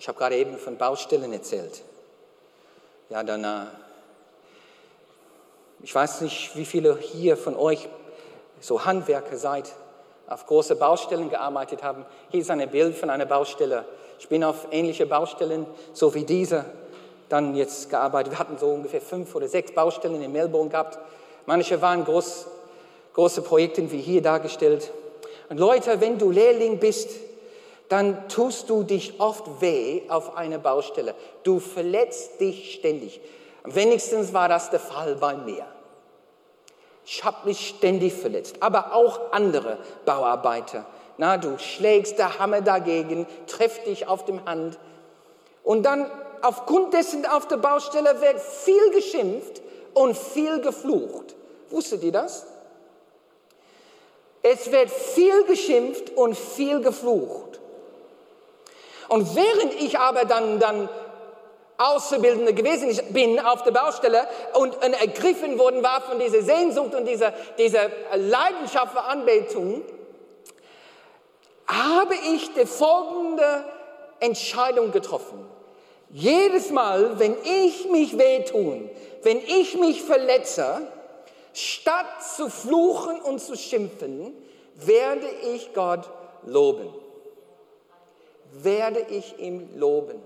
Ich 0.00 0.08
habe 0.08 0.18
gerade 0.18 0.36
eben 0.36 0.58
von 0.58 0.76
Baustellen 0.76 1.32
erzählt. 1.32 1.82
Ja, 3.08 3.22
dann 3.22 3.44
äh, 3.44 3.66
ich 5.82 5.94
weiß 5.94 6.22
nicht, 6.22 6.56
wie 6.56 6.64
viele 6.64 6.96
hier 6.98 7.36
von 7.36 7.56
euch 7.56 7.88
so 8.60 8.84
Handwerker 8.84 9.36
seid, 9.36 9.70
auf 10.26 10.46
große 10.46 10.76
Baustellen 10.76 11.30
gearbeitet 11.30 11.82
haben. 11.82 12.04
Hier 12.30 12.40
ist 12.40 12.50
ein 12.50 12.68
Bild 12.70 12.96
von 12.96 13.10
einer 13.10 13.26
Baustelle. 13.26 13.84
Ich 14.18 14.28
bin 14.28 14.42
auf 14.42 14.68
ähnliche 14.70 15.06
Baustellen, 15.06 15.66
so 15.92 16.14
wie 16.14 16.24
diese, 16.24 16.64
dann 17.28 17.54
jetzt 17.54 17.90
gearbeitet. 17.90 18.32
Wir 18.32 18.38
hatten 18.38 18.58
so 18.58 18.68
ungefähr 18.68 19.00
fünf 19.00 19.34
oder 19.34 19.48
sechs 19.48 19.72
Baustellen 19.72 20.22
in 20.22 20.32
Melbourne 20.32 20.70
gehabt. 20.70 20.98
Manche 21.44 21.80
waren 21.80 22.04
groß, 22.04 22.46
große 23.14 23.42
Projekte 23.42 23.90
wie 23.92 24.00
hier 24.00 24.22
dargestellt. 24.22 24.90
Und 25.48 25.58
Leute, 25.58 26.00
wenn 26.00 26.18
du 26.18 26.30
Lehrling 26.30 26.78
bist, 26.78 27.10
dann 27.88 28.28
tust 28.28 28.68
du 28.68 28.82
dich 28.82 29.20
oft 29.20 29.60
weh 29.60 30.02
auf 30.08 30.36
einer 30.36 30.58
Baustelle. 30.58 31.14
Du 31.44 31.60
verletzt 31.60 32.40
dich 32.40 32.74
ständig. 32.74 33.20
Wenigstens 33.66 34.32
war 34.32 34.48
das 34.48 34.70
der 34.70 34.80
Fall 34.80 35.16
bei 35.16 35.36
mir. 35.36 35.66
Ich 37.04 37.24
habe 37.24 37.46
mich 37.46 37.68
ständig 37.68 38.14
verletzt, 38.14 38.56
aber 38.60 38.94
auch 38.94 39.32
andere 39.32 39.78
Bauarbeiter. 40.04 40.86
Na, 41.18 41.36
du 41.36 41.58
schlägst 41.58 42.18
der 42.18 42.38
Hammer 42.38 42.60
dagegen, 42.60 43.26
trifft 43.46 43.86
dich 43.86 44.08
auf 44.08 44.24
dem 44.24 44.44
Hand. 44.44 44.78
Und 45.62 45.84
dann 45.84 46.10
aufgrund 46.42 46.94
dessen 46.94 47.24
auf 47.26 47.48
der 47.48 47.56
Baustelle 47.56 48.20
wird 48.20 48.40
viel 48.40 48.90
geschimpft 48.90 49.62
und 49.94 50.16
viel 50.16 50.60
geflucht. 50.60 51.34
Wusstet 51.70 52.02
ihr 52.02 52.12
das? 52.12 52.46
Es 54.42 54.70
wird 54.70 54.90
viel 54.90 55.44
geschimpft 55.44 56.16
und 56.16 56.36
viel 56.36 56.80
geflucht. 56.80 57.60
Und 59.08 59.34
während 59.34 59.74
ich 59.74 59.98
aber 59.98 60.24
dann, 60.24 60.58
dann 60.58 60.88
Auszubildende 61.78 62.54
gewesen 62.54 62.98
bin 63.12 63.38
auf 63.38 63.62
der 63.62 63.72
Baustelle 63.72 64.26
und 64.54 64.76
ergriffen 64.82 65.58
worden 65.58 65.82
war 65.82 66.00
von 66.00 66.18
dieser 66.18 66.42
Sehnsucht 66.42 66.94
und 66.94 67.06
dieser, 67.06 67.32
dieser 67.58 67.90
Leidenschaft 68.14 68.92
für 68.92 69.02
Anbetung, 69.02 69.82
habe 71.66 72.14
ich 72.34 72.52
die 72.54 72.66
folgende 72.66 73.64
Entscheidung 74.20 74.92
getroffen. 74.92 75.44
Jedes 76.10 76.70
Mal, 76.70 77.18
wenn 77.18 77.36
ich 77.42 77.88
mich 77.90 78.16
wehtun, 78.16 78.88
wenn 79.22 79.38
ich 79.38 79.76
mich 79.76 80.02
verletze, 80.02 80.86
statt 81.52 82.06
zu 82.36 82.48
fluchen 82.48 83.20
und 83.20 83.40
zu 83.40 83.56
schimpfen, 83.56 84.32
werde 84.76 85.26
ich 85.54 85.74
Gott 85.74 86.08
loben. 86.44 86.94
Werde 88.52 89.00
ich 89.10 89.38
ihm 89.38 89.68
loben. 89.76 90.22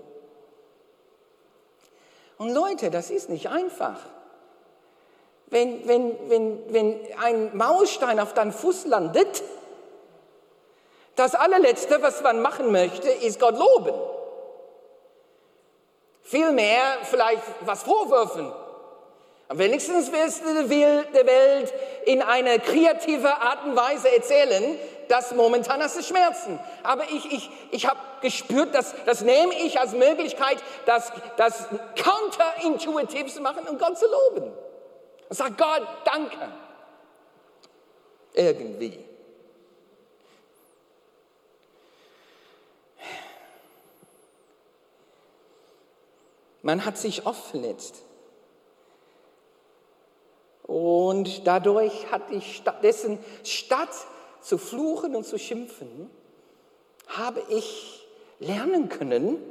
Und 2.41 2.49
Leute, 2.49 2.89
das 2.89 3.11
ist 3.11 3.29
nicht 3.29 3.49
einfach. 3.49 3.99
Wenn, 5.45 5.87
wenn, 5.87 6.17
wenn, 6.27 6.73
wenn 6.73 6.99
ein 7.21 7.55
Mauerstein 7.55 8.19
auf 8.19 8.33
deinem 8.33 8.51
Fuß 8.51 8.87
landet, 8.87 9.43
das 11.15 11.35
allerletzte, 11.35 12.01
was 12.01 12.23
man 12.23 12.41
machen 12.41 12.71
möchte, 12.71 13.09
ist 13.09 13.39
Gott 13.39 13.59
loben. 13.59 13.93
Vielmehr 16.23 16.81
vielleicht 17.03 17.43
was 17.59 17.83
vorwürfen. 17.83 18.51
Am 19.51 19.57
wenigsten 19.57 19.95
willst 20.13 20.45
du 20.45 20.53
der 20.53 21.25
Welt 21.25 21.73
in 22.05 22.21
eine 22.21 22.57
kreative 22.57 23.35
Art 23.35 23.65
und 23.65 23.75
Weise 23.75 24.09
erzählen, 24.09 24.79
dass 25.09 25.35
momentan 25.35 25.81
hast 25.83 25.97
du 25.97 26.03
Schmerzen. 26.03 26.57
Aber 26.83 27.03
ich, 27.11 27.29
ich, 27.33 27.49
ich 27.71 27.85
habe 27.85 27.99
gespürt, 28.21 28.73
dass, 28.73 28.95
das 29.05 29.19
nehme 29.19 29.53
ich 29.55 29.77
als 29.77 29.91
Möglichkeit, 29.91 30.55
das, 30.85 31.11
das 31.35 31.67
counterintuitiv 32.01 33.27
zu 33.33 33.41
machen 33.41 33.67
und 33.67 33.77
Gott 33.77 33.99
zu 33.99 34.05
loben. 34.05 34.53
Und 35.27 35.35
sag 35.35 35.57
Gott, 35.57 35.85
danke. 36.05 36.37
Irgendwie. 38.33 39.03
Man 46.61 46.85
hat 46.85 46.97
sich 46.97 47.25
oft 47.25 47.47
verletzt. 47.47 48.01
Und 50.71 51.45
dadurch 51.45 52.09
hatte 52.13 52.33
ich 52.33 52.55
stattdessen, 52.55 53.19
statt 53.43 53.89
zu 54.39 54.57
fluchen 54.57 55.17
und 55.17 55.25
zu 55.25 55.37
schimpfen, 55.37 56.09
habe 57.07 57.43
ich 57.49 58.07
lernen 58.39 58.87
können, 58.87 59.43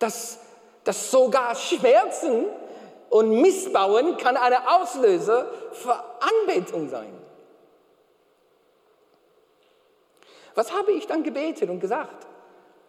dass, 0.00 0.40
dass 0.82 1.12
sogar 1.12 1.54
Schmerzen 1.54 2.46
und 3.08 3.40
Missbauen 3.40 4.16
kann 4.16 4.36
eine 4.36 4.80
Auslöser 4.80 5.48
für 5.70 5.94
Anbetung 6.18 6.88
sein. 6.88 7.12
Was 10.56 10.72
habe 10.72 10.90
ich 10.90 11.06
dann 11.06 11.22
gebetet 11.22 11.70
und 11.70 11.78
gesagt, 11.78 12.26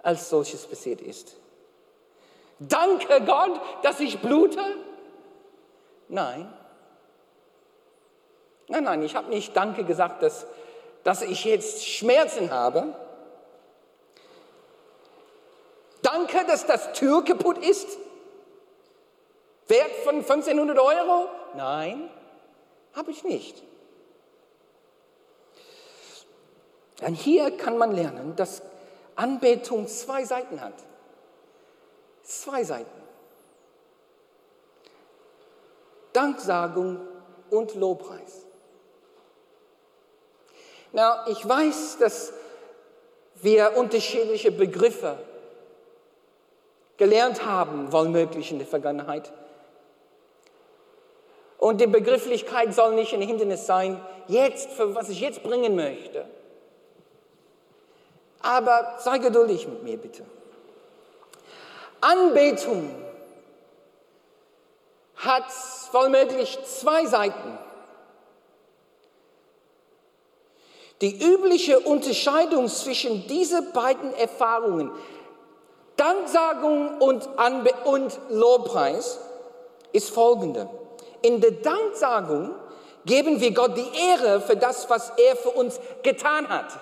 als 0.02 0.28
solches 0.28 0.66
passiert 0.66 1.02
ist? 1.02 1.36
Danke 2.58 3.22
Gott, 3.28 3.62
dass 3.84 4.00
ich 4.00 4.20
blute? 4.20 4.64
Nein. 6.08 6.52
Nein, 8.72 8.86
nein, 8.86 9.04
ich 9.04 9.18
habe 9.18 9.30
nicht 9.30 9.54
Danke 9.54 9.84
gesagt, 9.84 10.24
dass, 10.24 10.46
dass 11.04 11.22
ich 11.24 11.44
jetzt 11.44 11.86
Schmerzen 11.86 12.52
habe. 12.52 12.96
Danke, 16.02 16.46
dass 16.46 16.66
das 16.66 16.94
Tür 16.94 17.22
kaputt 17.26 17.58
ist. 17.58 17.98
Wert 19.68 19.92
von 20.06 20.16
1500 20.16 20.80
Euro? 20.80 21.28
Nein, 21.54 22.10
habe 22.94 23.12
ich 23.12 23.26
nicht. 23.26 23.62
Und 27.02 27.16
hier 27.16 27.52
kann 27.58 27.78
man 27.78 27.92
lernen, 27.92 28.38
dass 28.38 28.62
Anbetung 29.18 29.90
zwei 29.90 30.24
Seiten 30.24 30.62
hat. 30.62 30.76
Zwei 32.24 32.64
Seiten. 32.64 33.02
Danksagung 36.14 37.02
und 37.50 37.76
Lobpreis. 37.76 38.46
Na, 40.92 41.26
ich 41.28 41.48
weiß, 41.48 41.98
dass 42.00 42.34
wir 43.36 43.78
unterschiedliche 43.78 44.52
Begriffe 44.52 45.18
gelernt 46.98 47.46
haben, 47.46 47.92
wohlmöglich 47.92 48.52
in 48.52 48.60
der 48.60 48.68
Vergangenheit. 48.68 49.32
Und 51.58 51.80
die 51.80 51.88
Begrifflichkeit 51.88 52.74
soll 52.74 52.96
nicht 52.96 53.14
ein 53.14 53.22
Hindernis 53.22 53.66
sein, 53.66 54.00
jetzt, 54.28 54.72
für 54.72 54.96
was 54.96 55.10
ich 55.10 55.20
jetzt 55.20 55.44
bringen 55.44 55.76
möchte. 55.76 56.26
Aber 58.42 58.96
sei 59.00 59.20
geduldig 59.20 59.68
mit 59.68 59.84
mir 59.84 59.98
bitte. 59.98 60.26
Anbetung 62.02 62.90
hat 65.16 65.52
vollmöglich 65.92 66.58
zwei 66.66 67.06
Seiten. 67.06 67.58
Die 71.02 71.20
übliche 71.20 71.80
Unterscheidung 71.80 72.68
zwischen 72.68 73.28
diesen 73.28 73.72
beiden 73.74 74.14
Erfahrungen, 74.14 74.92
Danksagung 75.98 77.00
und, 77.00 77.28
Anbe 77.38 77.72
und 77.86 78.20
Lobpreis, 78.30 79.20
ist 79.92 80.12
folgende. 80.12 80.70
In 81.22 81.42
der 81.42 81.52
Danksagung 81.52 82.56
geben 83.06 83.42
wir 83.42 83.52
Gott 83.52 83.76
die 83.76 84.10
Ehre 84.10 84.42
für 84.42 84.56
das, 84.56 84.90
was 84.90 85.12
er 85.18 85.36
für 85.36 85.50
uns 85.50 85.80
getan 86.04 86.48
hat. 86.48 86.80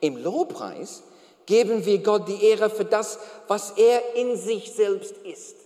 Im 0.00 0.16
Lobpreis 0.16 1.02
geben 1.46 1.84
wir 1.86 1.98
Gott 1.98 2.28
die 2.28 2.44
Ehre 2.44 2.68
für 2.68 2.84
das, 2.84 3.18
was 3.46 3.72
er 3.72 4.16
in 4.16 4.36
sich 4.36 4.72
selbst 4.72 5.16
ist. 5.18 5.56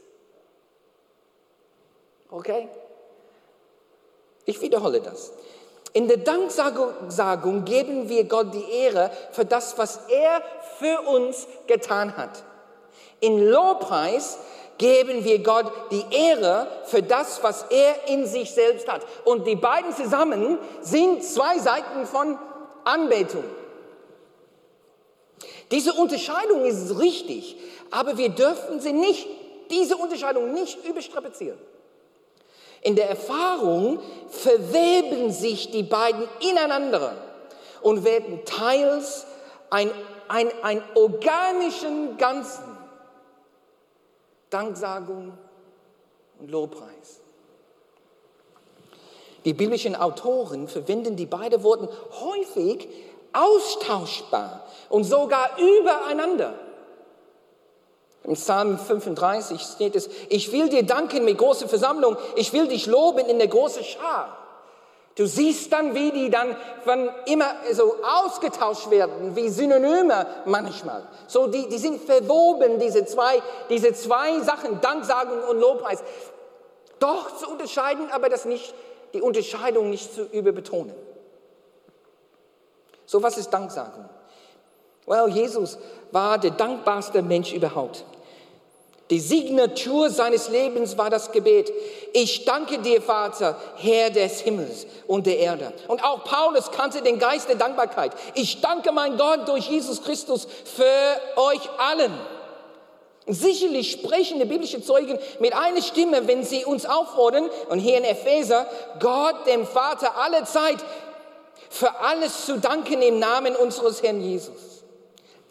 Okay? 2.30 2.68
Ich 4.44 4.60
wiederhole 4.60 5.00
das. 5.00 5.32
In 5.92 6.06
der 6.06 6.18
Danksagung 6.18 7.64
geben 7.64 8.08
wir 8.08 8.24
Gott 8.24 8.54
die 8.54 8.72
Ehre 8.72 9.10
für 9.32 9.44
das, 9.44 9.76
was 9.76 10.00
er 10.08 10.42
für 10.78 11.00
uns 11.08 11.46
getan 11.66 12.16
hat. 12.16 12.44
In 13.20 13.44
Lobpreis 13.48 14.38
geben 14.78 15.24
wir 15.24 15.42
Gott 15.42 15.70
die 15.90 16.04
Ehre 16.10 16.66
für 16.84 17.02
das, 17.02 17.42
was 17.42 17.66
er 17.70 18.08
in 18.08 18.24
sich 18.26 18.52
selbst 18.52 18.88
hat. 18.88 19.02
Und 19.24 19.46
die 19.46 19.56
beiden 19.56 19.94
zusammen 19.94 20.58
sind 20.80 21.22
zwei 21.22 21.58
Seiten 21.58 22.06
von 22.06 22.38
Anbetung. 22.84 23.44
Diese 25.70 25.92
Unterscheidung 25.92 26.64
ist 26.64 26.98
richtig, 26.98 27.56
aber 27.90 28.16
wir 28.16 28.30
dürfen 28.30 28.80
sie 28.80 28.92
nicht, 28.92 29.28
diese 29.70 29.96
Unterscheidung 29.96 30.52
nicht 30.52 30.84
überstrapazieren. 30.84 31.58
In 32.82 32.96
der 32.96 33.10
Erfahrung 33.10 34.00
verweben 34.28 35.30
sich 35.30 35.70
die 35.70 35.82
beiden 35.82 36.26
ineinander 36.40 37.14
und 37.82 38.04
werden 38.04 38.44
teils 38.44 39.26
ein, 39.68 39.90
ein, 40.28 40.50
ein 40.62 40.82
organischen 40.94 42.16
Ganzen. 42.16 42.64
Danksagung 44.48 45.32
und 46.40 46.50
Lobpreis. 46.50 47.20
Die 49.44 49.54
biblischen 49.54 49.96
Autoren 49.96 50.68
verwenden 50.68 51.16
die 51.16 51.26
beiden 51.26 51.62
Worte 51.62 51.88
häufig 52.20 52.88
austauschbar 53.32 54.66
und 54.88 55.04
sogar 55.04 55.58
übereinander. 55.58 56.54
Im 58.24 58.34
Psalm 58.34 58.78
35 58.78 59.60
steht 59.60 59.96
es, 59.96 60.08
ich 60.28 60.52
will 60.52 60.68
dir 60.68 60.84
danken 60.84 61.24
mit 61.24 61.38
großer 61.38 61.68
Versammlung, 61.68 62.16
ich 62.36 62.52
will 62.52 62.68
dich 62.68 62.86
loben 62.86 63.26
in 63.26 63.38
der 63.38 63.48
großen 63.48 63.82
Schar. 63.82 64.36
Du 65.16 65.26
siehst 65.26 65.72
dann, 65.72 65.94
wie 65.94 66.12
die 66.12 66.30
dann 66.30 66.56
von 66.84 67.10
immer 67.26 67.52
so 67.72 67.96
ausgetauscht 68.24 68.90
werden, 68.90 69.34
wie 69.36 69.48
Synonyme 69.48 70.26
manchmal. 70.44 71.06
So, 71.26 71.46
die, 71.46 71.68
die 71.68 71.78
sind 71.78 72.02
verwoben, 72.02 72.78
diese 72.78 73.04
zwei, 73.04 73.42
diese 73.68 73.92
zwei 73.92 74.40
Sachen, 74.40 74.80
Danksagung 74.80 75.42
und 75.42 75.58
Lobpreis. 75.58 76.02
Doch 77.00 77.36
zu 77.38 77.50
unterscheiden, 77.50 78.10
aber 78.12 78.28
das 78.28 78.44
nicht, 78.44 78.74
die 79.12 79.20
Unterscheidung 79.20 79.90
nicht 79.90 80.14
zu 80.14 80.22
überbetonen. 80.22 80.94
So, 83.04 83.22
was 83.22 83.36
ist 83.36 83.50
Danksagung? 83.50 84.08
Well, 85.06 85.28
Jesus 85.28 85.78
war 86.12 86.38
der 86.38 86.52
dankbarste 86.52 87.22
Mensch 87.22 87.52
überhaupt. 87.52 88.04
Die 89.10 89.18
Signatur 89.18 90.08
seines 90.08 90.48
Lebens 90.48 90.96
war 90.96 91.10
das 91.10 91.32
Gebet. 91.32 91.72
Ich 92.12 92.44
danke 92.44 92.78
dir, 92.78 93.02
Vater, 93.02 93.56
Herr 93.76 94.10
des 94.10 94.40
Himmels 94.40 94.86
und 95.08 95.26
der 95.26 95.38
Erde. 95.38 95.72
Und 95.88 96.04
auch 96.04 96.22
Paulus 96.22 96.70
kannte 96.70 97.02
den 97.02 97.18
Geist 97.18 97.48
der 97.48 97.56
Dankbarkeit. 97.56 98.12
Ich 98.34 98.60
danke 98.60 98.92
mein 98.92 99.16
Gott 99.16 99.48
durch 99.48 99.68
Jesus 99.68 100.04
Christus 100.04 100.46
für 100.64 101.40
euch 101.40 101.68
allen. 101.78 102.12
Sicherlich 103.26 103.90
sprechen 103.90 104.38
die 104.38 104.44
biblischen 104.44 104.82
Zeugen 104.82 105.18
mit 105.40 105.54
einer 105.54 105.82
Stimme, 105.82 106.26
wenn 106.28 106.44
sie 106.44 106.64
uns 106.64 106.86
auffordern, 106.86 107.50
und 107.68 107.80
hier 107.80 107.98
in 107.98 108.04
Epheser, 108.04 108.66
Gott, 109.00 109.46
dem 109.46 109.66
Vater 109.66 110.16
alle 110.16 110.44
Zeit, 110.44 110.78
für 111.68 112.00
alles 112.00 112.46
zu 112.46 112.58
danken 112.58 113.02
im 113.02 113.18
Namen 113.18 113.56
unseres 113.56 114.02
Herrn 114.02 114.20
Jesus. 114.20 114.79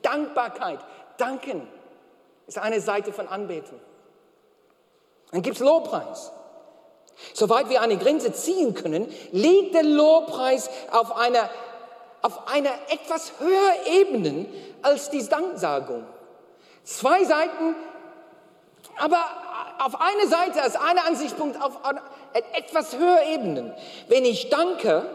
Dankbarkeit, 0.02 0.80
danken 1.18 1.68
ist 2.48 2.58
eine 2.58 2.82
Seite 2.82 3.14
von 3.14 3.28
Anbetung. 3.28 3.80
Dann 5.32 5.42
gibt 5.42 5.58
es 5.58 5.62
Lobpreis. 5.62 6.32
Soweit 7.34 7.70
wir 7.70 7.82
eine 7.82 7.98
Grenze 7.98 8.32
ziehen 8.34 8.74
können, 8.74 9.12
liegt 9.32 9.76
der 9.76 9.84
Lobpreis 9.84 10.70
auf 10.92 11.16
einer, 11.16 11.50
auf 12.22 12.48
einer 12.48 12.72
etwas 12.90 13.34
höheren 13.40 13.86
Ebene 13.86 14.46
als 14.82 15.10
die 15.10 15.28
Danksagung. 15.28 16.06
Zwei 16.84 17.24
Seiten, 17.26 17.76
aber 18.98 19.20
auf 19.80 20.00
eine 20.02 20.28
Seite 20.28 20.62
als 20.62 20.76
einer 20.76 21.06
Ansichtspunkt 21.06 21.62
auf 21.62 21.78
etwas 22.54 22.98
höherer 22.98 23.26
Ebene. 23.28 23.76
Wenn 24.08 24.26
ich 24.26 24.50
danke, 24.50 25.06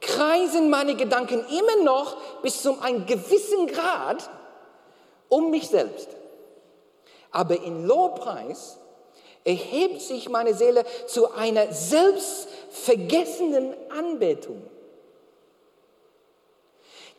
kreisen 0.00 0.70
meine 0.70 0.96
Gedanken 0.96 1.44
immer 1.46 1.84
noch 1.84 2.16
bis 2.42 2.62
zu 2.62 2.80
einem 2.80 3.06
gewissen 3.06 3.66
Grad 3.66 4.30
um 5.28 5.50
mich 5.50 5.68
selbst. 5.68 6.08
Aber 7.30 7.62
in 7.62 7.86
Lobpreis 7.86 8.78
erhebt 9.44 10.02
sich 10.02 10.28
meine 10.28 10.54
Seele 10.54 10.84
zu 11.06 11.32
einer 11.32 11.72
selbstvergessenen 11.72 13.74
Anbetung, 13.90 14.62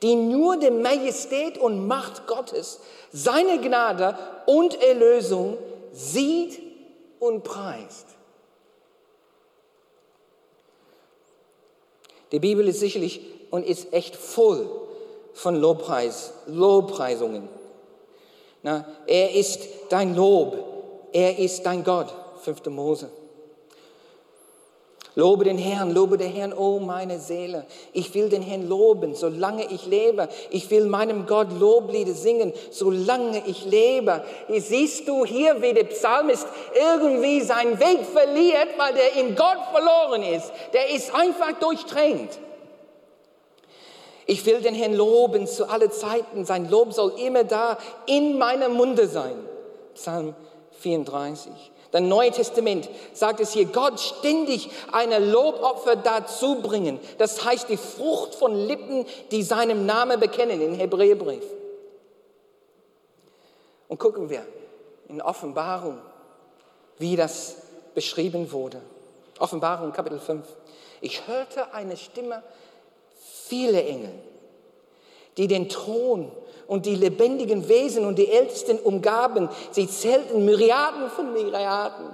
die 0.02 0.16
nur 0.16 0.58
die 0.58 0.72
Majestät 0.72 1.58
und 1.58 1.88
Macht 1.88 2.28
Gottes, 2.28 2.82
seine 3.12 3.60
Gnade 3.60 4.18
und 4.46 4.82
Erlösung 4.82 5.58
sieht 5.94 6.62
und 7.20 7.44
preist. 7.44 8.08
Die 12.32 12.40
Bibel 12.40 12.68
ist 12.68 12.80
sicherlich 12.80 13.22
und 13.50 13.66
ist 13.66 13.94
echt 13.94 14.16
voll 14.16 14.70
von 15.34 15.56
Lobpreis, 15.56 16.34
Lobpreisungen. 16.48 17.50
Na, 18.64 18.86
er 19.08 19.34
ist 19.34 19.68
dein 19.90 20.16
Lob. 20.16 20.58
Er 21.14 21.40
ist 21.40 21.66
dein 21.66 21.84
Gott. 21.84 22.14
5. 22.44 22.66
Mose. 22.68 23.10
Lobe 25.16 25.44
den 25.44 25.58
Herrn, 25.58 25.94
lobe 25.94 26.18
den 26.18 26.32
Herrn, 26.32 26.54
oh 26.54 26.80
meine 26.80 27.20
Seele. 27.20 27.66
Ich 27.92 28.14
will 28.14 28.30
den 28.30 28.42
Herrn 28.42 28.70
loben, 28.70 29.14
solange 29.14 29.66
ich 29.66 29.86
lebe. 29.86 30.30
Ich 30.52 30.72
will 30.72 30.86
meinem 30.86 31.26
Gott 31.26 31.48
Loblieder 31.60 32.14
singen, 32.14 32.54
solange 32.72 33.44
ich 33.46 33.66
lebe. 33.66 34.24
Siehst 34.48 35.10
du 35.10 35.26
hier, 35.26 35.62
wie 35.62 35.74
der 35.74 35.84
Psalmist 35.84 36.48
irgendwie 36.74 37.42
seinen 37.42 37.78
Weg 37.78 38.06
verliert, 38.06 38.70
weil 38.78 38.94
der 38.94 39.16
in 39.18 39.36
Gott 39.36 39.60
verloren 39.74 40.24
ist. 40.24 40.50
Der 40.72 40.90
ist 40.90 41.14
einfach 41.14 41.60
durchtränkt. 41.60 42.40
Ich 44.26 44.46
will 44.46 44.62
den 44.62 44.76
Herrn 44.76 44.94
loben 44.94 45.46
zu 45.46 45.70
alle 45.70 45.90
Zeiten. 45.90 46.46
Sein 46.46 46.70
Lob 46.70 46.94
soll 46.94 47.20
immer 47.20 47.44
da 47.44 47.78
in 48.06 48.38
meinem 48.38 48.76
Munde 48.76 49.10
sein. 49.10 49.36
Psalm 49.94 50.36
34. 50.80 51.52
Das 51.92 52.02
Neue 52.02 52.32
Testament 52.32 52.90
sagt 53.14 53.42
es 53.42 53.52
hier, 53.52 53.66
Gott 53.66 54.00
ständig 54.00 54.70
eine 54.92 55.20
Lobopfer 55.20 55.98
dazu 55.98 56.62
bringen. 56.62 57.00
Das 57.18 57.44
heißt 57.44 57.70
die 57.70 57.78
Frucht 57.78 58.34
von 58.36 58.56
Lippen, 58.56 59.06
die 59.32 59.44
seinem 59.44 59.86
Namen 59.86 60.20
bekennen, 60.20 60.62
im 60.62 60.74
Hebräerbrief. 60.74 61.44
Und 63.90 64.00
gucken 64.00 64.30
wir 64.30 64.46
in 65.10 65.22
Offenbarung, 65.22 65.98
wie 66.98 67.18
das 67.18 67.58
beschrieben 67.94 68.54
wurde. 68.54 68.82
Offenbarung 69.38 69.92
Kapitel 69.92 70.20
5. 70.20 70.46
Ich 71.02 71.28
hörte 71.28 71.74
eine 71.74 71.98
Stimme, 71.98 72.42
viele 73.48 73.84
Engel, 73.84 74.14
die 75.36 75.48
den 75.48 75.68
Thron 75.68 76.32
und 76.72 76.86
die 76.86 76.96
lebendigen 76.96 77.68
Wesen 77.68 78.06
und 78.06 78.16
die 78.16 78.30
Ältesten 78.30 78.80
umgaben. 78.80 79.50
Sie 79.72 79.90
zählten 79.90 80.46
Myriaden 80.46 81.10
von 81.10 81.34
Myriaden 81.34 82.06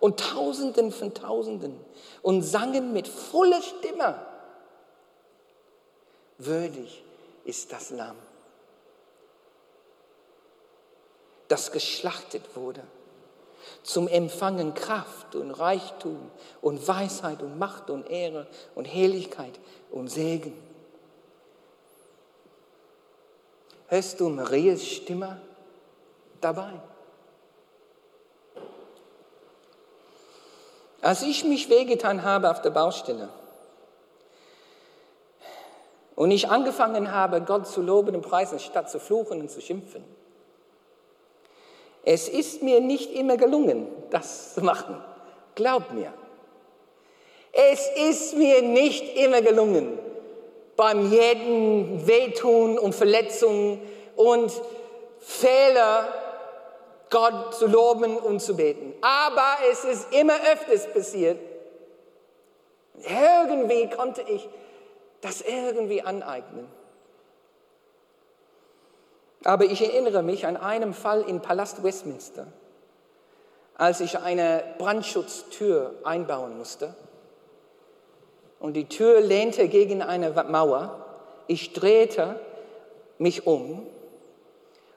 und 0.00 0.18
Tausenden 0.18 0.92
von 0.92 1.12
Tausenden 1.12 1.78
und 2.22 2.40
sangen 2.40 2.94
mit 2.94 3.06
voller 3.06 3.60
Stimme. 3.60 4.18
Würdig 6.38 7.04
ist 7.44 7.70
das 7.70 7.90
Lamm, 7.90 8.16
das 11.48 11.70
geschlachtet 11.70 12.56
wurde, 12.56 12.84
zum 13.82 14.08
Empfangen 14.08 14.72
Kraft 14.72 15.34
und 15.34 15.50
Reichtum 15.50 16.30
und 16.62 16.88
Weisheit 16.88 17.42
und 17.42 17.58
Macht 17.58 17.90
und 17.90 18.08
Ehre 18.08 18.46
und 18.74 18.86
Herrlichkeit 18.86 19.60
und 19.90 20.08
Segen. 20.08 20.67
Hörst 23.90 24.20
du 24.20 24.28
Marias 24.28 24.86
Stimme 24.86 25.40
dabei? 26.42 26.72
Als 31.00 31.22
ich 31.22 31.42
mich 31.44 31.70
wehgetan 31.70 32.22
habe 32.22 32.50
auf 32.50 32.60
der 32.60 32.68
Baustelle 32.68 33.30
und 36.16 36.30
ich 36.30 36.50
angefangen 36.50 37.12
habe, 37.12 37.40
Gott 37.40 37.66
zu 37.66 37.80
loben 37.80 38.14
und 38.14 38.22
preisen, 38.22 38.58
statt 38.58 38.90
zu 38.90 39.00
fluchen 39.00 39.40
und 39.40 39.50
zu 39.50 39.62
schimpfen, 39.62 40.04
es 42.04 42.28
ist 42.28 42.62
mir 42.62 42.82
nicht 42.82 43.10
immer 43.12 43.38
gelungen, 43.38 43.88
das 44.10 44.54
zu 44.54 44.60
machen. 44.60 45.02
Glaub 45.54 45.92
mir. 45.92 46.12
Es 47.52 47.88
ist 47.96 48.36
mir 48.36 48.60
nicht 48.60 49.16
immer 49.16 49.40
gelungen 49.40 49.98
beim 50.78 51.10
jedem 51.10 52.06
Wehtun 52.06 52.78
und 52.78 52.94
Verletzungen 52.94 53.82
und 54.14 54.52
Fehler 55.18 56.06
Gott 57.10 57.56
zu 57.56 57.66
loben 57.66 58.16
und 58.16 58.40
zu 58.40 58.54
beten. 58.56 58.94
Aber 59.00 59.56
es 59.72 59.84
ist 59.84 60.14
immer 60.14 60.34
öfters 60.52 60.86
passiert. 60.92 61.40
Irgendwie 62.94 63.90
konnte 63.90 64.22
ich 64.22 64.48
das 65.20 65.40
irgendwie 65.40 66.02
aneignen. 66.02 66.68
Aber 69.42 69.64
ich 69.64 69.82
erinnere 69.82 70.22
mich 70.22 70.46
an 70.46 70.56
einen 70.56 70.94
Fall 70.94 71.22
im 71.22 71.40
Palast 71.40 71.82
Westminster, 71.82 72.46
als 73.74 74.00
ich 74.00 74.20
eine 74.20 74.62
Brandschutztür 74.78 75.94
einbauen 76.04 76.56
musste 76.56 76.94
und 78.60 78.74
die 78.74 78.88
Tür 78.88 79.20
lehnte 79.20 79.68
gegen 79.68 80.02
eine 80.02 80.30
Mauer. 80.48 81.04
Ich 81.46 81.72
drehte 81.72 82.40
mich 83.18 83.46
um 83.46 83.86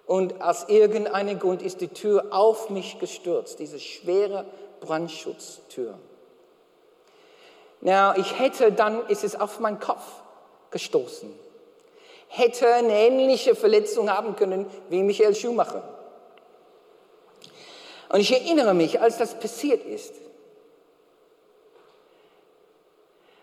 und 0.05 0.41
aus 0.41 0.67
irgendeinem 0.67 1.39
Grund 1.39 1.61
ist 1.61 1.81
die 1.81 1.87
Tür 1.87 2.27
auf 2.31 2.69
mich 2.69 2.99
gestürzt, 2.99 3.59
diese 3.59 3.79
schwere 3.79 4.45
Brandschutztür. 4.81 5.97
Na, 7.81 8.15
ich 8.17 8.37
hätte 8.37 8.71
dann, 8.71 9.07
ist 9.07 9.23
es 9.23 9.39
auf 9.39 9.59
meinen 9.59 9.79
Kopf 9.79 10.03
gestoßen. 10.69 11.33
Hätte 12.27 12.67
eine 12.67 12.93
ähnliche 12.93 13.55
Verletzung 13.55 14.09
haben 14.09 14.35
können 14.35 14.65
wie 14.89 15.03
Michael 15.03 15.35
Schumacher. 15.35 15.83
Und 18.09 18.19
ich 18.19 18.31
erinnere 18.31 18.73
mich, 18.73 19.01
als 19.01 19.17
das 19.17 19.39
passiert 19.39 19.85
ist, 19.85 20.13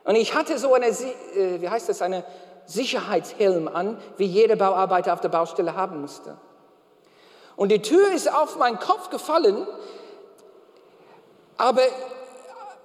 Und 0.08 0.14
ich 0.14 0.32
hatte 0.32 0.58
so 0.58 0.72
eine, 0.72 0.86
äh, 0.86 1.60
wie 1.60 1.68
heißt 1.68 1.90
das, 1.90 2.00
eine 2.00 2.24
Sicherheitshelm 2.64 3.68
an, 3.68 4.00
wie 4.16 4.24
jeder 4.24 4.56
Bauarbeiter 4.56 5.12
auf 5.12 5.20
der 5.20 5.28
Baustelle 5.28 5.76
haben 5.76 6.00
musste. 6.00 6.38
Und 7.56 7.68
die 7.70 7.82
Tür 7.82 8.10
ist 8.14 8.32
auf 8.32 8.56
meinen 8.56 8.78
Kopf 8.78 9.10
gefallen, 9.10 9.66
aber 11.58 11.82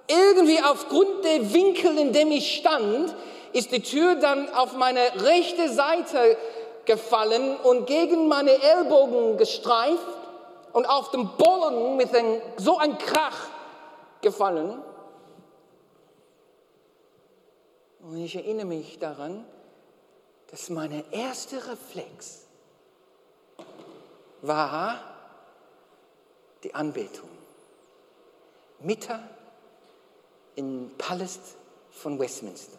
irgendwie 0.06 0.58
aufgrund 0.62 1.24
der 1.24 1.54
Winkel, 1.54 1.96
in 1.96 2.12
dem 2.12 2.30
ich 2.30 2.56
stand, 2.56 3.16
ist 3.54 3.72
die 3.72 3.80
Tür 3.80 4.16
dann 4.16 4.52
auf 4.52 4.74
meine 4.74 5.00
rechte 5.22 5.72
Seite 5.72 6.36
gefallen 6.84 7.56
und 7.56 7.86
gegen 7.86 8.28
meine 8.28 8.50
Ellbogen 8.50 9.38
gestreift 9.38 9.96
und 10.74 10.84
auf 10.84 11.10
dem 11.10 11.30
Boden 11.38 11.96
mit 11.96 12.10
so 12.58 12.76
ein 12.76 12.98
Krach 12.98 13.46
gefallen. 14.20 14.82
Und 18.04 18.18
ich 18.18 18.36
erinnere 18.36 18.66
mich 18.66 18.98
daran, 18.98 19.46
dass 20.50 20.68
mein 20.68 21.10
erster 21.10 21.56
Reflex 21.70 22.44
war 24.42 25.02
die 26.62 26.74
Anbetung. 26.74 27.30
Mitten 28.80 29.18
im 30.54 30.90
Palast 30.98 31.56
von 31.92 32.18
Westminster. 32.18 32.78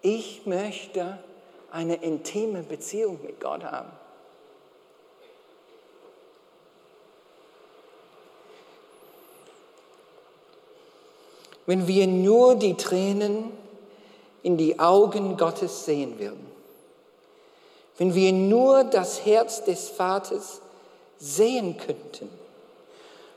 Ich 0.00 0.46
möchte 0.46 1.22
eine 1.70 1.96
intime 1.96 2.62
Beziehung 2.62 3.22
mit 3.22 3.40
Gott 3.40 3.62
haben. 3.62 3.92
Wenn 11.66 11.86
wir 11.86 12.06
nur 12.06 12.56
die 12.56 12.74
Tränen 12.74 13.50
in 14.42 14.56
die 14.56 14.78
Augen 14.78 15.36
Gottes 15.36 15.84
sehen 15.84 16.18
würden, 16.18 16.46
wenn 17.96 18.14
wir 18.14 18.32
nur 18.32 18.84
das 18.84 19.24
Herz 19.24 19.64
des 19.64 19.88
Vaters 19.88 20.60
sehen 21.18 21.76
könnten, 21.76 22.28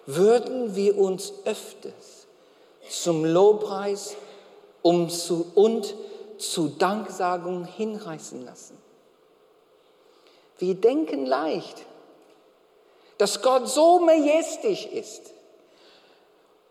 würden 0.06 0.76
wir 0.76 0.98
uns 0.98 1.34
öfters 1.46 2.28
zum 2.90 3.24
Lobpreis 3.24 4.16
um 4.82 5.10
zu, 5.10 5.52
und 5.54 5.94
zu 6.38 6.70
Danksagung 6.70 7.66
hinreißen 7.66 8.46
lassen. 8.46 8.78
Wir 10.60 10.76
denken 10.76 11.26
leicht, 11.26 11.86
dass 13.18 13.42
Gott 13.42 13.68
so 13.68 14.00
majestisch 14.00 14.86
ist, 14.86 15.34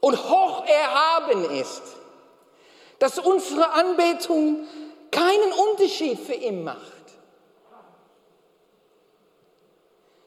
und 0.07 0.31
hoch 0.31 0.65
erhaben 0.67 1.51
ist, 1.51 1.83
dass 3.01 3.19
unsere 3.19 3.73
Anbetung 3.73 4.65
keinen 5.11 5.53
Unterschied 5.69 6.21
für 6.21 6.35
ihn 6.35 6.63
macht. 6.63 6.79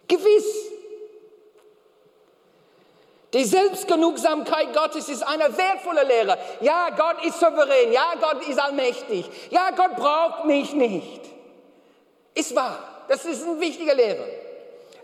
Gewiss, 0.09 0.65
die 3.31 3.45
Selbstgenugsamkeit 3.45 4.73
Gottes 4.73 5.07
ist 5.07 5.23
eine 5.23 5.57
wertvolle 5.57 6.03
Lehre. 6.03 6.37
Ja, 6.59 6.89
Gott 6.89 7.23
ist 7.23 7.39
souverän. 7.39 7.93
Ja, 7.93 8.15
Gott 8.19 8.45
ist 8.49 8.59
allmächtig. 8.59 9.29
Ja, 9.49 9.71
Gott 9.71 9.95
braucht 9.95 10.43
mich 10.43 10.73
nicht. 10.73 11.21
Ist 12.33 12.53
wahr. 12.53 13.05
Das 13.07 13.23
ist 13.23 13.47
eine 13.47 13.61
wichtige 13.61 13.93
Lehre. 13.93 14.25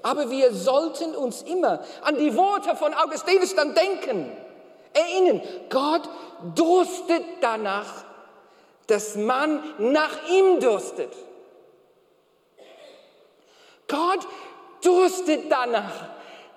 Aber 0.04 0.30
wir 0.30 0.54
sollten 0.54 1.16
uns 1.16 1.44
immer 1.44 1.80
an 2.02 2.18
die 2.18 2.36
Worte 2.36 2.76
von 2.76 2.94
Augustinus 2.94 3.56
dann 3.56 3.74
denken 3.74 4.36
erinnern. 4.96 5.42
Gott 5.70 6.10
durstet 6.56 7.24
danach, 7.42 8.06
dass 8.88 9.16
man 9.16 9.64
nach 9.78 10.28
ihm 10.30 10.60
durstet. 10.60 11.12
Gott 13.88 14.28
durstet 14.82 15.52
danach, 15.52 16.10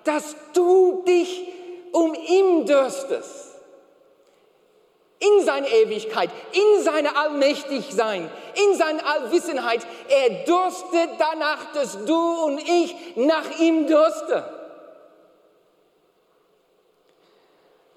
dass 0.03 0.35
du 0.53 1.03
dich 1.07 1.47
um 1.91 2.13
ihn 2.13 2.65
dürstest. 2.65 3.47
In 5.19 5.43
seiner 5.43 5.67
Ewigkeit, 5.67 6.29
in 6.53 6.83
seiner 6.83 7.17
Allmächtigsein, 7.17 8.29
in 8.55 8.77
seiner 8.77 9.05
Allwissenheit. 9.05 9.85
Er 10.07 10.45
durstet 10.45 11.09
danach, 11.19 11.73
dass 11.73 12.05
du 12.05 12.45
und 12.45 12.59
ich 12.59 12.95
nach 13.17 13.59
ihm 13.59 13.85
dürsten. 13.85 14.43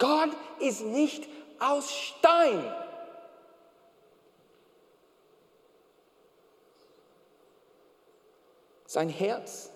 Gott 0.03 0.31
ist 0.59 0.81
nicht 0.81 1.29
aus 1.61 1.93
Stein. 1.93 2.75
Sein 8.85 9.09
Herz 9.09 9.71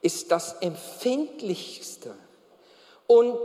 ist 0.00 0.30
das 0.30 0.52
empfindlichste 0.60 2.14
und 3.08 3.36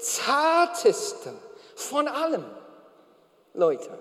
zarteste 0.00 1.32
von 1.76 2.08
allem, 2.08 2.44
Leute. 3.54 3.96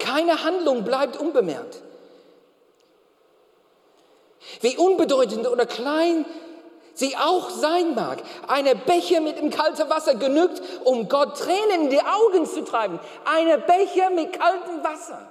Keine 0.00 0.42
Handlung 0.42 0.82
bleibt 0.82 1.16
unbemerkt. 1.16 1.82
Wie 4.60 4.76
unbedeutend 4.76 5.46
oder 5.46 5.66
klein 5.66 6.26
sie 7.02 7.16
auch 7.16 7.50
sein 7.50 7.94
mag. 7.94 8.22
Eine 8.46 8.76
Becher 8.76 9.20
mit 9.20 9.38
dem 9.38 9.50
kalten 9.50 9.90
Wasser 9.90 10.14
genügt, 10.14 10.62
um 10.84 11.08
Gott 11.08 11.36
Tränen 11.36 11.84
in 11.84 11.90
die 11.90 12.00
Augen 12.00 12.46
zu 12.46 12.64
treiben. 12.64 13.00
Eine 13.24 13.58
Becher 13.58 14.10
mit 14.10 14.38
kaltem 14.38 14.84
Wasser. 14.84 15.28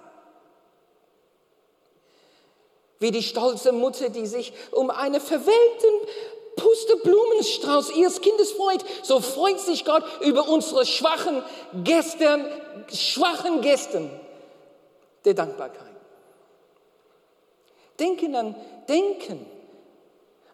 Wie 2.99 3.12
die 3.12 3.23
stolze 3.23 3.71
Mutter, 3.71 4.10
die 4.10 4.27
sich 4.27 4.53
um 4.71 4.89
einen 4.89 5.21
verwelkten 5.21 5.89
Pusteblumenstrauß 6.57 7.95
ihres 7.95 8.19
Kindes 8.21 8.51
freut, 8.51 8.84
so 9.01 9.21
freut 9.21 9.60
sich 9.60 9.86
Gott 9.86 10.03
über 10.19 10.49
unsere 10.49 10.86
schwachen 10.86 11.41
Gäste, 11.84 12.51
schwachen 12.93 13.62
Gäste 13.62 14.10
der 15.23 15.34
Dankbarkeit. 15.34 15.88
Denken 17.97 18.36
an, 18.36 18.55
denken 18.89 19.45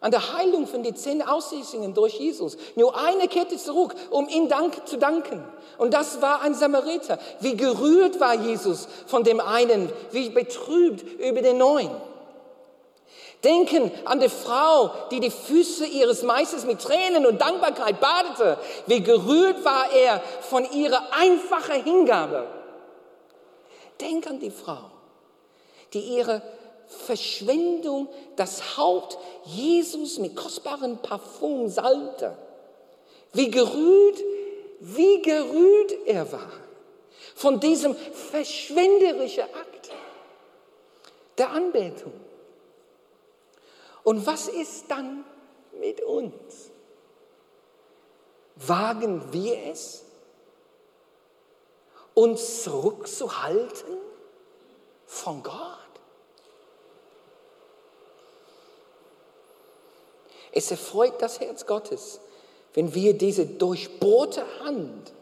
an 0.00 0.10
der 0.10 0.32
Heilung 0.32 0.66
von 0.66 0.82
den 0.82 0.94
zehn 0.96 1.22
Aussätzigen 1.22 1.94
durch 1.94 2.14
Jesus. 2.14 2.56
Nur 2.76 2.96
eine 2.96 3.28
Kette 3.28 3.56
zurück, 3.56 3.94
um 4.10 4.28
ihm 4.28 4.48
Dank 4.48 4.86
zu 4.86 4.96
danken. 4.96 5.42
Und 5.76 5.94
das 5.94 6.22
war 6.22 6.42
ein 6.42 6.54
Samariter. 6.54 7.18
Wie 7.40 7.56
gerührt 7.56 8.20
war 8.20 8.34
Jesus 8.34 8.88
von 9.06 9.24
dem 9.24 9.40
einen, 9.40 9.90
wie 10.12 10.30
betrübt 10.30 11.02
über 11.20 11.42
den 11.42 11.58
neuen. 11.58 11.90
Denken 13.44 13.92
an 14.04 14.18
die 14.18 14.28
Frau, 14.28 14.90
die 15.12 15.20
die 15.20 15.30
Füße 15.30 15.86
ihres 15.86 16.22
Meisters 16.22 16.64
mit 16.64 16.80
Tränen 16.80 17.24
und 17.24 17.40
Dankbarkeit 17.40 18.00
badete. 18.00 18.58
Wie 18.86 19.00
gerührt 19.00 19.64
war 19.64 19.92
er 19.92 20.20
von 20.42 20.68
ihrer 20.72 21.12
einfachen 21.12 21.84
Hingabe. 21.84 22.46
Denk 24.00 24.26
an 24.26 24.40
die 24.40 24.50
Frau, 24.50 24.90
die 25.92 26.00
ihre 26.00 26.42
Verschwendung 26.88 28.08
das 28.36 28.76
Haupt 28.76 29.18
Jesus 29.44 30.18
mit 30.18 30.34
kostbarem 30.34 30.98
Parfum 30.98 31.68
salbte. 31.68 32.36
Wie 33.32 33.50
gerührt, 33.50 34.18
wie 34.80 35.22
gerührt 35.22 35.92
er 36.06 36.30
war 36.32 36.50
von 37.34 37.60
diesem 37.60 37.94
verschwenderischen 37.94 39.44
Akt 39.44 39.90
der 41.36 41.50
Anbetung. 41.50 42.12
Und 44.02 44.26
was 44.26 44.48
ist 44.48 44.90
dann 44.90 45.24
mit 45.78 46.00
uns? 46.00 46.70
Wagen 48.56 49.32
wir 49.32 49.56
es, 49.70 50.04
uns 52.14 52.64
zurückzuhalten 52.64 53.98
von 55.06 55.42
Gott? 55.42 55.87
Es 60.58 60.72
erfreut 60.72 61.22
das 61.22 61.38
Herz 61.38 61.66
Gottes, 61.66 62.18
wenn 62.74 62.92
wir 62.92 63.16
diese 63.16 63.46
durchbohrte 63.46 64.44
Hand 64.58 65.12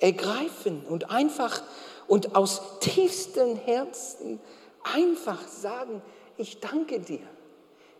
ergreifen 0.00 0.84
und 0.84 1.12
einfach 1.12 1.62
und 2.08 2.34
aus 2.34 2.60
tiefstem 2.80 3.54
Herzen 3.54 4.40
einfach 4.82 5.46
sagen, 5.46 6.02
ich 6.38 6.58
danke 6.58 6.98
dir. 6.98 7.20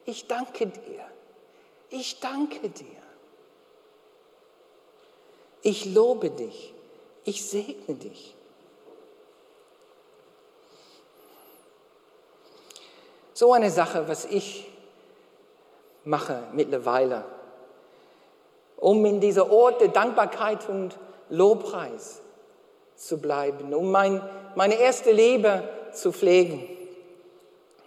Ich 0.04 0.26
danke 0.26 0.66
dir. 0.66 1.06
Ich 1.90 2.18
danke 2.18 2.70
dir. 2.70 2.86
Ich 5.62 5.84
lobe 5.84 6.30
dich. 6.30 6.74
Ich 7.22 7.48
segne 7.48 7.94
dich. 7.94 8.34
So 13.32 13.52
eine 13.52 13.70
Sache, 13.70 14.08
was 14.08 14.24
ich 14.24 14.71
mache 16.04 16.42
mittlerweile, 16.52 17.24
um 18.76 19.04
in 19.04 19.20
dieser 19.20 19.50
Ort 19.50 19.80
der 19.80 19.88
Dankbarkeit 19.88 20.68
und 20.68 20.98
Lobpreis 21.28 22.20
zu 22.96 23.20
bleiben, 23.20 23.72
um 23.74 23.90
mein, 23.90 24.22
meine 24.54 24.74
erste 24.74 25.12
Liebe 25.12 25.68
zu 25.92 26.12
pflegen. 26.12 26.68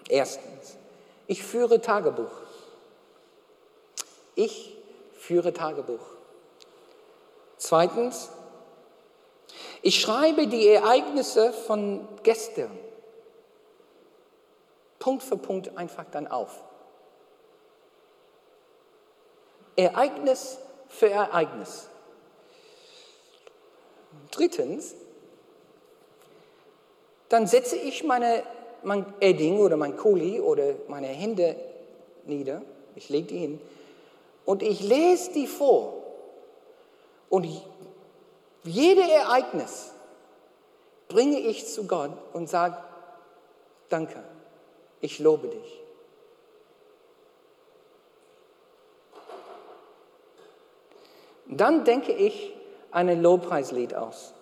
Erstens, 0.10 0.78
ich 1.28 1.44
führe 1.44 1.82
Tagebuch. 1.82 2.32
Ich 4.36 4.76
führe 5.18 5.54
Tagebuch. 5.54 6.06
Zweitens, 7.58 8.30
ich 9.82 10.00
schreibe 10.00 10.48
die 10.48 10.68
Ereignisse 10.68 11.54
von 11.54 12.08
gestern 12.24 12.72
Punkt 15.00 15.24
für 15.24 15.38
Punkt 15.38 15.78
einfach 15.78 16.06
dann 16.12 16.28
auf. 16.28 16.64
Ereignis 19.76 20.58
für 20.90 21.10
Ereignis. 21.10 21.88
Drittens, 24.32 24.96
dann 27.30 27.48
setze 27.48 27.76
ich 27.76 28.04
meine 28.04 28.44
mein 28.86 29.06
Edding 29.20 29.60
oder 29.60 29.78
mein 29.78 29.98
Kuli 29.98 30.40
oder 30.40 30.76
meine 30.88 31.08
Hände 31.08 31.56
nieder, 32.26 32.62
ich 32.96 33.10
lege 33.10 33.28
die 33.28 33.38
hin 33.38 33.62
und 34.46 34.64
ich 34.64 34.82
lese 34.82 35.34
die 35.34 35.48
vor. 35.48 35.94
Und 37.30 37.48
jedes 38.64 39.10
Ereignis 39.10 39.92
bringe 41.08 41.40
ich 41.40 41.68
zu 41.68 41.88
Gott 41.88 42.12
und 42.34 42.48
sage, 42.48 42.78
danke, 43.90 44.24
ich 45.02 45.20
lobe 45.20 45.48
dich. 45.48 45.82
Dann 51.48 51.84
denke 51.84 52.12
ich 52.12 52.54
ein 52.92 53.22
Lobpreislied 53.22 53.94
aus. 53.96 54.34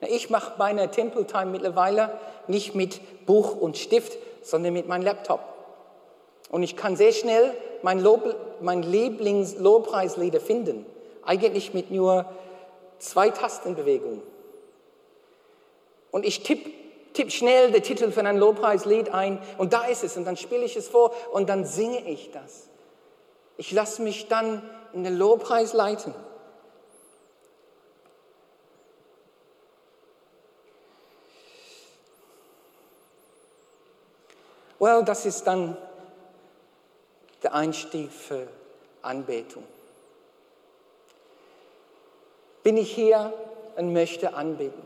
Ich 0.00 0.30
mache 0.30 0.52
meine 0.58 0.90
Temple 0.90 1.26
Time 1.26 1.46
mittlerweile 1.46 2.18
nicht 2.46 2.74
mit 2.74 3.26
Buch 3.26 3.56
und 3.56 3.76
Stift, 3.76 4.16
sondern 4.42 4.72
mit 4.72 4.86
meinem 4.86 5.02
Laptop. 5.02 5.40
Und 6.50 6.62
ich 6.62 6.76
kann 6.76 6.96
sehr 6.96 7.12
schnell 7.12 7.54
mein, 7.82 8.00
Lob, 8.00 8.34
mein 8.60 8.82
Lieblings-Lobpreislieder 8.82 10.40
finden. 10.40 10.86
Eigentlich 11.24 11.74
mit 11.74 11.90
nur 11.90 12.26
zwei 12.98 13.30
Tastenbewegungen. 13.30 14.22
Und 16.10 16.24
ich 16.24 16.42
tippe 16.42 16.70
tipp 17.12 17.32
schnell 17.32 17.72
den 17.72 17.82
Titel 17.82 18.12
von 18.12 18.26
einem 18.26 18.38
Lobpreislied 18.38 19.12
ein 19.12 19.40
und 19.56 19.72
da 19.72 19.86
ist 19.86 20.04
es 20.04 20.16
und 20.16 20.24
dann 20.24 20.36
spiele 20.36 20.64
ich 20.64 20.76
es 20.76 20.86
vor 20.86 21.12
und 21.32 21.48
dann 21.48 21.64
singe 21.64 22.08
ich 22.08 22.30
das. 22.30 22.68
Ich 23.56 23.72
lasse 23.72 24.02
mich 24.02 24.28
dann 24.28 24.62
in 24.92 25.04
den 25.04 25.16
Lobpreis 25.16 25.72
leiten. 25.72 26.14
Well, 34.78 35.02
das 35.04 35.26
ist 35.26 35.44
dann 35.44 35.76
der 37.42 37.54
Einstieg 37.54 38.12
für 38.12 38.46
Anbetung. 39.02 39.64
Bin 42.62 42.76
ich 42.76 42.94
hier 42.94 43.32
und 43.76 43.92
möchte 43.92 44.34
anbeten? 44.34 44.82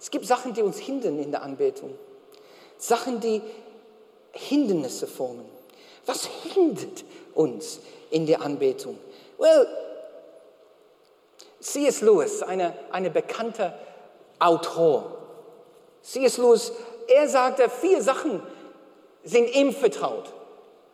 Es 0.00 0.10
gibt 0.10 0.26
Sachen, 0.26 0.54
die 0.54 0.62
uns 0.62 0.78
hindern 0.78 1.18
in 1.18 1.30
der 1.30 1.42
Anbetung. 1.42 1.98
Sachen, 2.78 3.20
die 3.20 3.42
Hindernisse 4.32 5.06
formen. 5.06 5.46
Was 6.04 6.26
hindert 6.26 7.04
uns 7.34 7.80
in 8.10 8.26
der 8.26 8.42
Anbetung? 8.42 8.98
Well, 9.38 9.66
C.S. 11.60 12.00
Lewis, 12.00 12.42
eine, 12.42 12.74
eine 12.92 13.10
bekannte 13.10 13.74
Autor. 14.38 15.16
C.S. 16.02 16.38
Lewis 16.38 16.72
er 17.08 17.28
sagte, 17.28 17.68
vier 17.68 18.02
Sachen 18.02 18.42
sind 19.24 19.54
ihm 19.54 19.72
vertraut, 19.72 20.32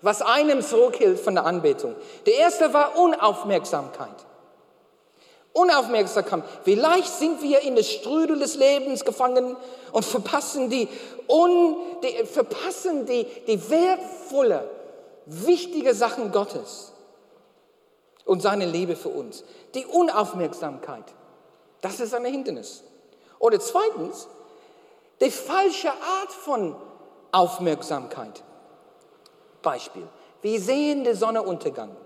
was 0.01 0.23
einem 0.23 0.63
zurückhält 0.63 1.21
von 1.21 1.35
der 1.35 1.47
Anbetung. 1.47 1.95
Der 2.27 2.35
erste 2.35 2.73
war 2.73 2.99
Unaufmerksamkeit. 2.99 4.09
Unaufmerksamkeit. 5.53 6.45
Vielleicht 6.65 7.09
sind 7.09 7.43
wir 7.43 7.61
in 7.61 7.77
der 7.77 7.83
Strudel 7.83 8.39
des 8.39 8.57
Lebens 8.57 9.05
gefangen 9.05 9.57
und 9.93 10.05
verpassen 10.05 10.71
die, 10.71 10.89
un, 11.29 11.77
die, 12.03 12.25
verpassen 12.25 13.05
die, 13.05 13.27
die 13.47 13.71
wertvolle, 13.71 14.69
wichtige 15.27 15.95
Sachen 15.95 16.33
Gottes 16.33 16.93
und 18.25 18.43
seine 18.43 18.67
Liebe 18.67 18.97
für 18.97 19.09
uns. 19.09 19.45
Die 19.75 19.87
Unaufmerksamkeit, 19.87 21.05
das 21.81 22.01
ist 22.01 22.15
ein 22.15 22.25
Hindernis. 22.25 22.85
Oder 23.39 23.59
zweitens, 23.59 24.29
die 25.21 25.31
falsche 25.31 25.91
Art 25.91 26.33
von 26.33 26.77
Aufmerksamkeit. 27.33 28.43
Beispiel, 29.63 30.07
wir 30.43 30.61
sehen 30.61 31.05
den 31.05 31.15
Sonnenuntergang 31.15 31.97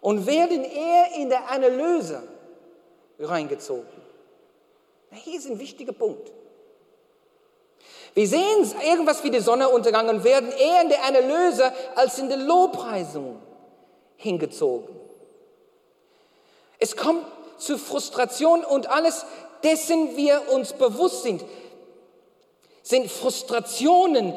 und 0.00 0.26
werden 0.26 0.64
eher 0.64 1.12
in 1.16 1.28
der 1.28 1.50
Analyse 1.50 2.22
reingezogen. 3.18 3.86
Hier 5.12 5.38
ist 5.38 5.46
ein 5.46 5.58
wichtiger 5.58 5.92
Punkt. 5.92 6.32
Wir 8.14 8.26
sehen 8.26 8.72
irgendwas 8.82 9.22
wie 9.24 9.30
die 9.30 9.40
Sonnenuntergang 9.40 10.08
und 10.08 10.24
werden 10.24 10.50
eher 10.50 10.82
in 10.82 10.88
der 10.88 11.04
Analyse 11.04 11.72
als 11.94 12.18
in 12.18 12.28
der 12.28 12.38
Lobpreisung 12.38 13.40
hingezogen. 14.16 15.05
Es 16.78 16.96
kommt 16.96 17.24
zu 17.58 17.78
Frustration 17.78 18.64
und 18.64 18.88
alles, 18.88 19.24
dessen 19.62 20.16
wir 20.16 20.50
uns 20.50 20.72
bewusst 20.72 21.22
sind, 21.22 21.44
sind 22.82 23.10
Frustrationen, 23.10 24.34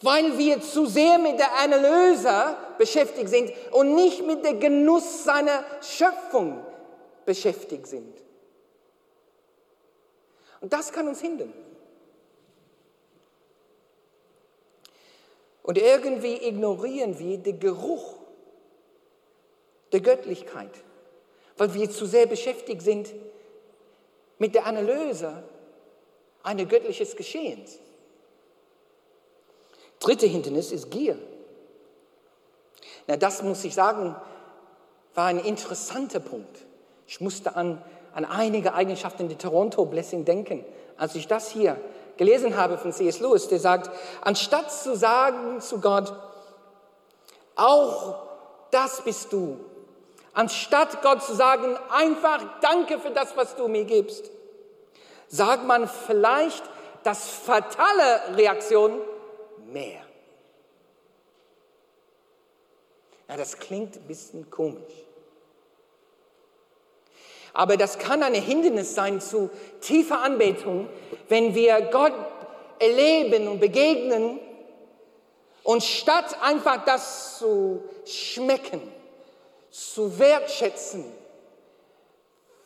weil 0.00 0.36
wir 0.38 0.60
zu 0.60 0.86
sehr 0.86 1.18
mit 1.18 1.38
der 1.38 1.54
Analyse 1.58 2.56
beschäftigt 2.78 3.28
sind 3.28 3.52
und 3.70 3.94
nicht 3.94 4.26
mit 4.26 4.44
dem 4.44 4.60
Genuss 4.60 5.24
seiner 5.24 5.64
Schöpfung 5.80 6.64
beschäftigt 7.24 7.86
sind. 7.86 8.22
Und 10.60 10.72
das 10.72 10.92
kann 10.92 11.08
uns 11.08 11.20
hindern. 11.20 11.52
Und 15.62 15.78
irgendwie 15.78 16.36
ignorieren 16.46 17.18
wir 17.18 17.38
den 17.38 17.58
Geruch 17.60 18.21
der 19.92 20.00
Göttlichkeit, 20.00 20.70
weil 21.56 21.74
wir 21.74 21.90
zu 21.90 22.06
sehr 22.06 22.26
beschäftigt 22.26 22.82
sind 22.82 23.12
mit 24.38 24.54
der 24.54 24.66
Analyse 24.66 25.42
eines 26.42 26.68
göttlichen 26.68 27.16
Geschehens. 27.16 27.78
Dritte 30.00 30.26
Hindernis 30.26 30.72
ist 30.72 30.90
Gier. 30.90 31.16
Na, 33.06 33.16
das 33.16 33.42
muss 33.42 33.62
ich 33.64 33.74
sagen, 33.74 34.16
war 35.14 35.26
ein 35.26 35.38
interessanter 35.38 36.20
Punkt. 36.20 36.58
Ich 37.06 37.20
musste 37.20 37.54
an, 37.54 37.82
an 38.14 38.24
einige 38.24 38.74
Eigenschaften 38.74 39.28
der 39.28 39.38
Toronto 39.38 39.84
Blessing 39.84 40.24
denken, 40.24 40.64
als 40.96 41.14
ich 41.14 41.28
das 41.28 41.50
hier 41.50 41.80
gelesen 42.16 42.56
habe 42.56 42.78
von 42.78 42.92
C.S. 42.92 43.20
Lewis, 43.20 43.48
der 43.48 43.60
sagt, 43.60 43.90
anstatt 44.22 44.72
zu 44.72 44.96
sagen 44.96 45.60
zu 45.60 45.80
Gott, 45.80 46.12
auch 47.54 48.16
das 48.70 49.02
bist 49.02 49.32
du, 49.32 49.58
anstatt 50.32 51.02
Gott 51.02 51.22
zu 51.22 51.34
sagen, 51.34 51.76
einfach 51.90 52.60
danke 52.60 52.98
für 52.98 53.10
das, 53.10 53.36
was 53.36 53.56
du 53.56 53.68
mir 53.68 53.84
gibst, 53.84 54.30
sagt 55.28 55.64
man 55.64 55.88
vielleicht 55.88 56.62
das 57.04 57.28
fatale 57.28 58.36
Reaktion 58.36 59.00
mehr. 59.72 60.02
Ja, 63.28 63.36
das 63.36 63.58
klingt 63.58 63.96
ein 63.96 64.06
bisschen 64.06 64.50
komisch. 64.50 64.92
Aber 67.54 67.76
das 67.76 67.98
kann 67.98 68.22
ein 68.22 68.34
Hindernis 68.34 68.94
sein 68.94 69.20
zu 69.20 69.50
tiefer 69.80 70.22
Anbetung, 70.22 70.88
wenn 71.28 71.54
wir 71.54 71.80
Gott 71.82 72.14
erleben 72.78 73.48
und 73.48 73.60
begegnen 73.60 74.38
und 75.62 75.82
statt 75.82 76.36
einfach 76.42 76.84
das 76.84 77.38
zu 77.38 77.82
schmecken, 78.04 78.82
zu 79.72 80.18
wertschätzen, 80.18 81.04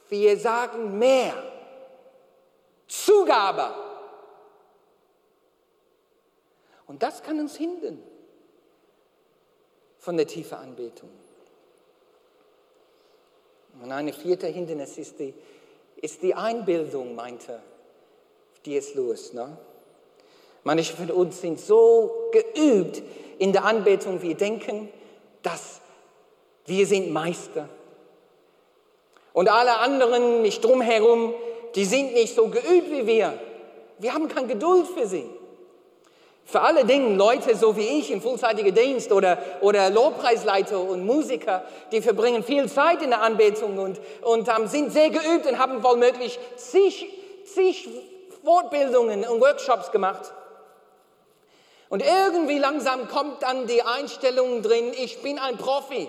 wir 0.08 0.36
sagen 0.36 0.98
mehr, 0.98 1.34
Zugabe. 2.86 3.74
Und 6.86 7.02
das 7.02 7.22
kann 7.22 7.38
uns 7.40 7.56
hindern 7.56 8.02
von 9.98 10.16
der 10.16 10.26
tiefen 10.26 10.58
Anbetung. 10.58 11.10
Und 13.82 13.92
eine 13.92 14.12
vierte 14.12 14.46
Hindernis 14.46 14.98
ist 14.98 15.18
die, 15.18 15.34
ist 15.96 16.22
die 16.22 16.34
Einbildung, 16.34 17.14
meinte 17.14 17.62
D.S. 18.64 18.94
Lewis. 18.94 19.32
Ne? 19.32 19.56
Manche 20.64 20.94
von 20.96 21.10
uns 21.10 21.40
sind 21.40 21.60
so 21.60 22.30
geübt 22.32 23.02
in 23.38 23.52
der 23.52 23.64
Anbetung, 23.64 24.22
wir 24.22 24.36
denken, 24.36 24.88
dass 25.42 25.80
wir 26.66 26.86
sind 26.86 27.12
Meister. 27.12 27.68
Und 29.32 29.50
alle 29.50 29.78
anderen 29.78 30.42
nicht 30.42 30.64
drumherum, 30.64 31.34
die 31.74 31.84
sind 31.84 32.14
nicht 32.14 32.34
so 32.34 32.48
geübt 32.48 32.90
wie 32.90 33.06
wir. 33.06 33.38
Wir 33.98 34.14
haben 34.14 34.28
keine 34.28 34.46
Geduld 34.46 34.86
für 34.86 35.06
sie. 35.06 35.26
Für 36.44 36.60
alle 36.60 36.84
Dinge, 36.84 37.16
Leute 37.16 37.56
so 37.56 37.76
wie 37.76 37.98
ich 37.98 38.10
im 38.12 38.22
vollzeitigen 38.22 38.72
Dienst 38.72 39.10
oder, 39.10 39.38
oder 39.62 39.90
Lobpreisleiter 39.90 40.78
und 40.78 41.04
Musiker, 41.04 41.64
die 41.90 42.00
verbringen 42.00 42.44
viel 42.44 42.68
Zeit 42.68 43.02
in 43.02 43.10
der 43.10 43.20
Anbetung 43.20 43.78
und, 43.78 44.00
und 44.22 44.48
ähm, 44.48 44.68
sind 44.68 44.92
sehr 44.92 45.10
geübt 45.10 45.46
und 45.46 45.58
haben 45.58 45.82
wohlmöglich 45.82 46.38
zig, 46.56 47.08
zig 47.44 47.88
Fortbildungen 48.44 49.24
und 49.24 49.40
Workshops 49.40 49.90
gemacht. 49.90 50.32
Und 51.88 52.02
irgendwie 52.02 52.58
langsam 52.58 53.08
kommt 53.08 53.42
dann 53.42 53.66
die 53.66 53.82
Einstellung 53.82 54.62
drin, 54.62 54.92
ich 54.96 55.22
bin 55.22 55.38
ein 55.38 55.56
Profi. 55.56 56.08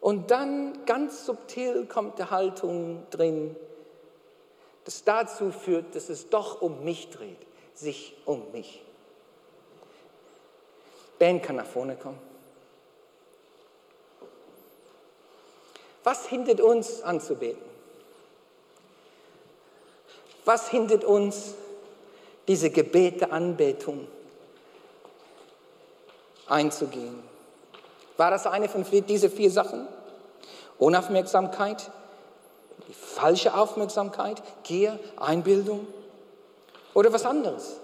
Und 0.00 0.30
dann 0.30 0.86
ganz 0.86 1.26
subtil 1.26 1.86
kommt 1.86 2.18
die 2.18 2.24
Haltung 2.24 3.06
drin, 3.10 3.54
das 4.84 5.04
dazu 5.04 5.52
führt, 5.52 5.94
dass 5.94 6.08
es 6.08 6.30
doch 6.30 6.62
um 6.62 6.84
mich 6.84 7.10
dreht, 7.10 7.38
sich 7.74 8.16
um 8.24 8.50
mich. 8.52 8.82
Ben 11.18 11.42
kann 11.42 11.56
nach 11.56 11.66
vorne 11.66 11.96
kommen. 11.96 12.18
Was 16.02 16.26
hindert 16.26 16.62
uns 16.62 17.02
anzubeten? 17.02 17.62
Was 20.46 20.70
hindert 20.70 21.04
uns, 21.04 21.54
diese 22.48 22.70
Gebete, 22.70 23.30
Anbetung 23.30 24.08
einzugehen? 26.46 27.29
War 28.20 28.30
das 28.30 28.46
eine 28.46 28.68
von 28.68 28.84
diesen 28.84 29.30
vier 29.30 29.50
Sachen? 29.50 29.88
Unaufmerksamkeit, 30.78 31.90
die 32.86 32.92
falsche 32.92 33.54
Aufmerksamkeit, 33.54 34.42
Gier, 34.62 35.00
Einbildung 35.16 35.86
oder 36.92 37.14
was 37.14 37.24
anderes. 37.24 37.78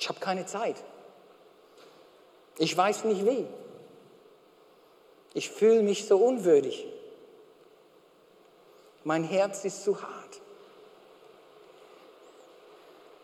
Ich 0.00 0.08
habe 0.08 0.18
keine 0.18 0.46
Zeit. 0.46 0.74
Ich 2.58 2.76
weiß 2.76 3.04
nicht 3.04 3.24
wie. 3.24 3.46
Ich 5.32 5.48
fühle 5.48 5.84
mich 5.84 6.08
so 6.08 6.16
unwürdig. 6.16 6.84
Mein 9.04 9.22
Herz 9.22 9.64
ist 9.64 9.84
zu 9.84 10.02
hart. 10.02 10.40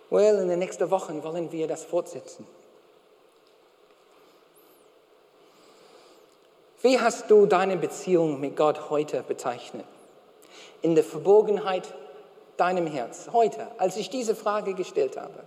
Well, 0.09 0.39
in 0.39 0.51
den 0.51 0.61
nächsten 0.61 0.89
Wochen 0.93 1.25
wollen 1.25 1.51
wir 1.51 1.67
das 1.67 1.83
fortsetzen. 1.83 2.47
Wie 6.89 6.99
hast 6.99 7.30
du 7.30 7.45
deine 7.45 7.76
Beziehung 7.76 8.41
mit 8.41 8.57
Gott 8.57 8.89
heute 8.89 9.22
bezeichnet? 9.22 9.84
in 10.82 10.95
der 10.95 11.05
Verborgenheit 11.05 11.93
deinem 12.57 12.86
Herz, 12.86 13.28
heute, 13.32 13.66
als 13.78 13.97
ich 13.97 14.11
diese 14.11 14.34
Frage 14.34 14.74
gestellt 14.74 15.16
habe. 15.16 15.47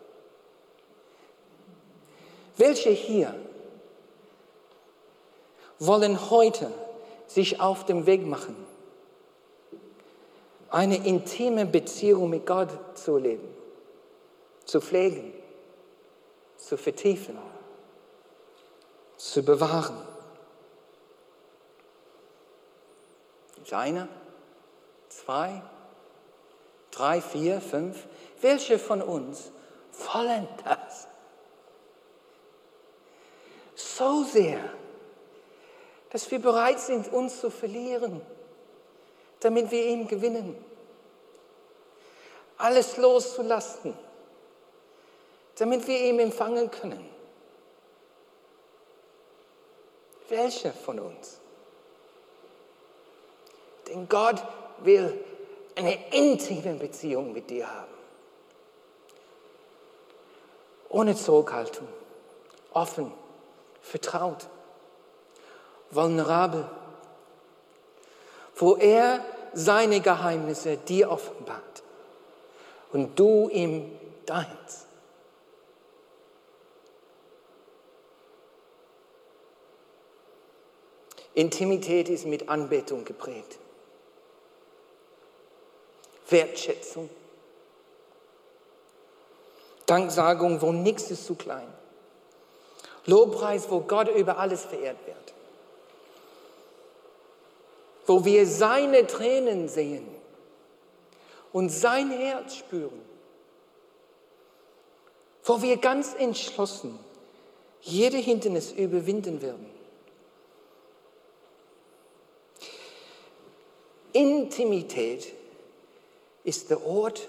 Welche 2.58 2.90
hier 2.90 3.34
wollen 5.80 6.30
heute 6.30 6.72
sich 7.28 7.60
auf 7.60 7.86
den 7.86 8.06
Weg 8.06 8.26
machen, 8.26 8.56
eine 10.70 10.98
intime 10.98 11.66
Beziehung 11.66 12.30
mit 12.30 12.46
Gott 12.46 12.70
zu 12.94 13.18
leben, 13.18 13.48
zu 14.66 14.80
pflegen, 14.80 15.34
zu 16.58 16.78
vertiefen, 16.78 17.38
zu 19.18 19.44
bewahren? 19.44 20.11
Ist 23.64 23.74
einer? 23.74 24.08
zwei, 25.10 25.62
Drei, 26.92 27.22
vier, 27.22 27.62
fünf? 27.62 28.06
Welche 28.42 28.78
von 28.78 29.02
uns 29.02 29.52
wollen 30.14 30.48
das? 30.66 31.08
So 33.76 34.24
sehr, 34.24 34.60
dass 36.10 36.30
wir 36.30 36.40
bereit 36.40 36.80
sind, 36.80 37.12
uns 37.12 37.40
zu 37.40 37.50
verlieren, 37.50 38.22
damit 39.40 39.72
wir 39.72 39.86
ihn 39.86 40.08
gewinnen. 40.08 40.64
Alles 42.58 42.98
loszulassen, 42.98 43.98
damit 45.58 45.88
wir 45.88 46.00
ihn 46.00 46.20
empfangen 46.20 46.70
können. 46.70 47.10
Welche 50.28 50.72
von 50.72 51.00
uns? 51.00 51.41
Denn 53.92 54.08
Gott 54.08 54.42
will 54.84 55.20
eine 55.76 55.98
intime 56.12 56.76
Beziehung 56.76 57.34
mit 57.34 57.50
dir 57.50 57.70
haben. 57.70 57.92
Ohne 60.88 61.14
Zurückhaltung, 61.16 61.88
offen, 62.72 63.12
vertraut, 63.82 64.48
vulnerabel, 65.90 66.70
wo 68.56 68.78
er 68.78 69.20
seine 69.54 70.00
Geheimnisse 70.00 70.78
dir 70.78 71.12
offenbart 71.12 71.84
und 72.94 73.20
du 73.20 73.50
ihm 73.50 73.92
deins. 74.26 74.88
Intimität 81.34 82.08
ist 82.08 82.26
mit 82.26 82.48
Anbetung 82.48 83.04
geprägt. 83.04 83.61
Wertschätzung. 86.32 87.10
Danksagung, 89.86 90.62
wo 90.62 90.72
nichts 90.72 91.12
ist 91.12 91.26
zu 91.26 91.36
klein. 91.36 91.68
Lobpreis, 93.06 93.70
wo 93.70 93.82
Gott 93.82 94.10
über 94.10 94.38
alles 94.38 94.64
verehrt 94.64 94.98
wird. 95.06 95.34
Wo 98.06 98.24
wir 98.24 98.48
seine 98.48 99.06
Tränen 99.08 99.68
sehen 99.68 100.08
und 101.52 101.70
sein 101.70 102.12
Herz 102.12 102.56
spüren. 102.56 103.02
Wo 105.44 105.62
wir 105.62 105.78
ganz 105.78 106.14
entschlossen 106.18 106.98
jede 107.82 108.18
Hindernis 108.18 108.72
überwinden 108.72 109.42
werden. 109.42 109.70
Intimität 114.14 115.34
ist 116.44 116.70
der 116.70 116.86
Ort 116.86 117.28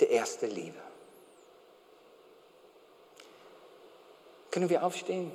der 0.00 0.10
ersten 0.12 0.50
Liebe. 0.50 0.78
Können 4.50 4.68
wir 4.68 4.84
aufstehen? 4.84 5.32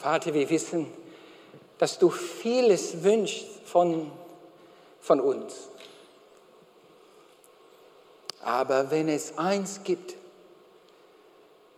Vater, 0.00 0.32
wir 0.32 0.48
wissen, 0.48 0.92
dass 1.78 1.98
du 1.98 2.10
vieles 2.10 3.02
wünschst 3.04 3.46
von, 3.66 4.10
von 5.00 5.20
uns. 5.20 5.69
Aber 8.50 8.90
wenn 8.90 9.08
es 9.08 9.38
eins 9.38 9.84
gibt, 9.84 10.16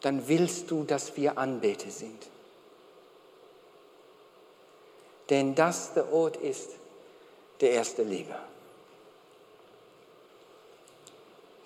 dann 0.01 0.27
willst 0.27 0.71
du, 0.71 0.85
dass 0.85 1.19
wir 1.19 1.37
Anbeter 1.37 1.91
sind. 1.91 2.31
Denn 5.29 5.55
das 5.55 5.93
der 5.93 6.11
Ort 6.11 6.39
ist 6.39 6.71
der 7.61 7.73
erste 7.73 8.03
Liebe. 8.03 8.35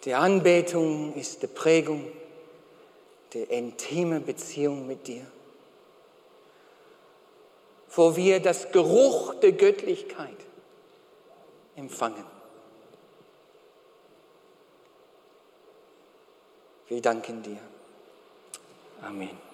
Die 0.04 0.14
Anbetung 0.14 1.14
ist 1.14 1.40
die 1.40 1.46
Prägung 1.46 2.10
der 3.32 3.48
intimen 3.48 4.24
Beziehung 4.24 4.88
mit 4.88 5.06
dir, 5.06 5.24
wo 7.94 8.16
wir 8.16 8.40
das 8.40 8.72
Geruch 8.72 9.34
der 9.34 9.52
Göttlichkeit 9.52 10.36
empfangen. 11.76 12.35
Wir 16.88 17.02
danken 17.02 17.42
dir. 17.42 17.58
Amen. 19.02 19.45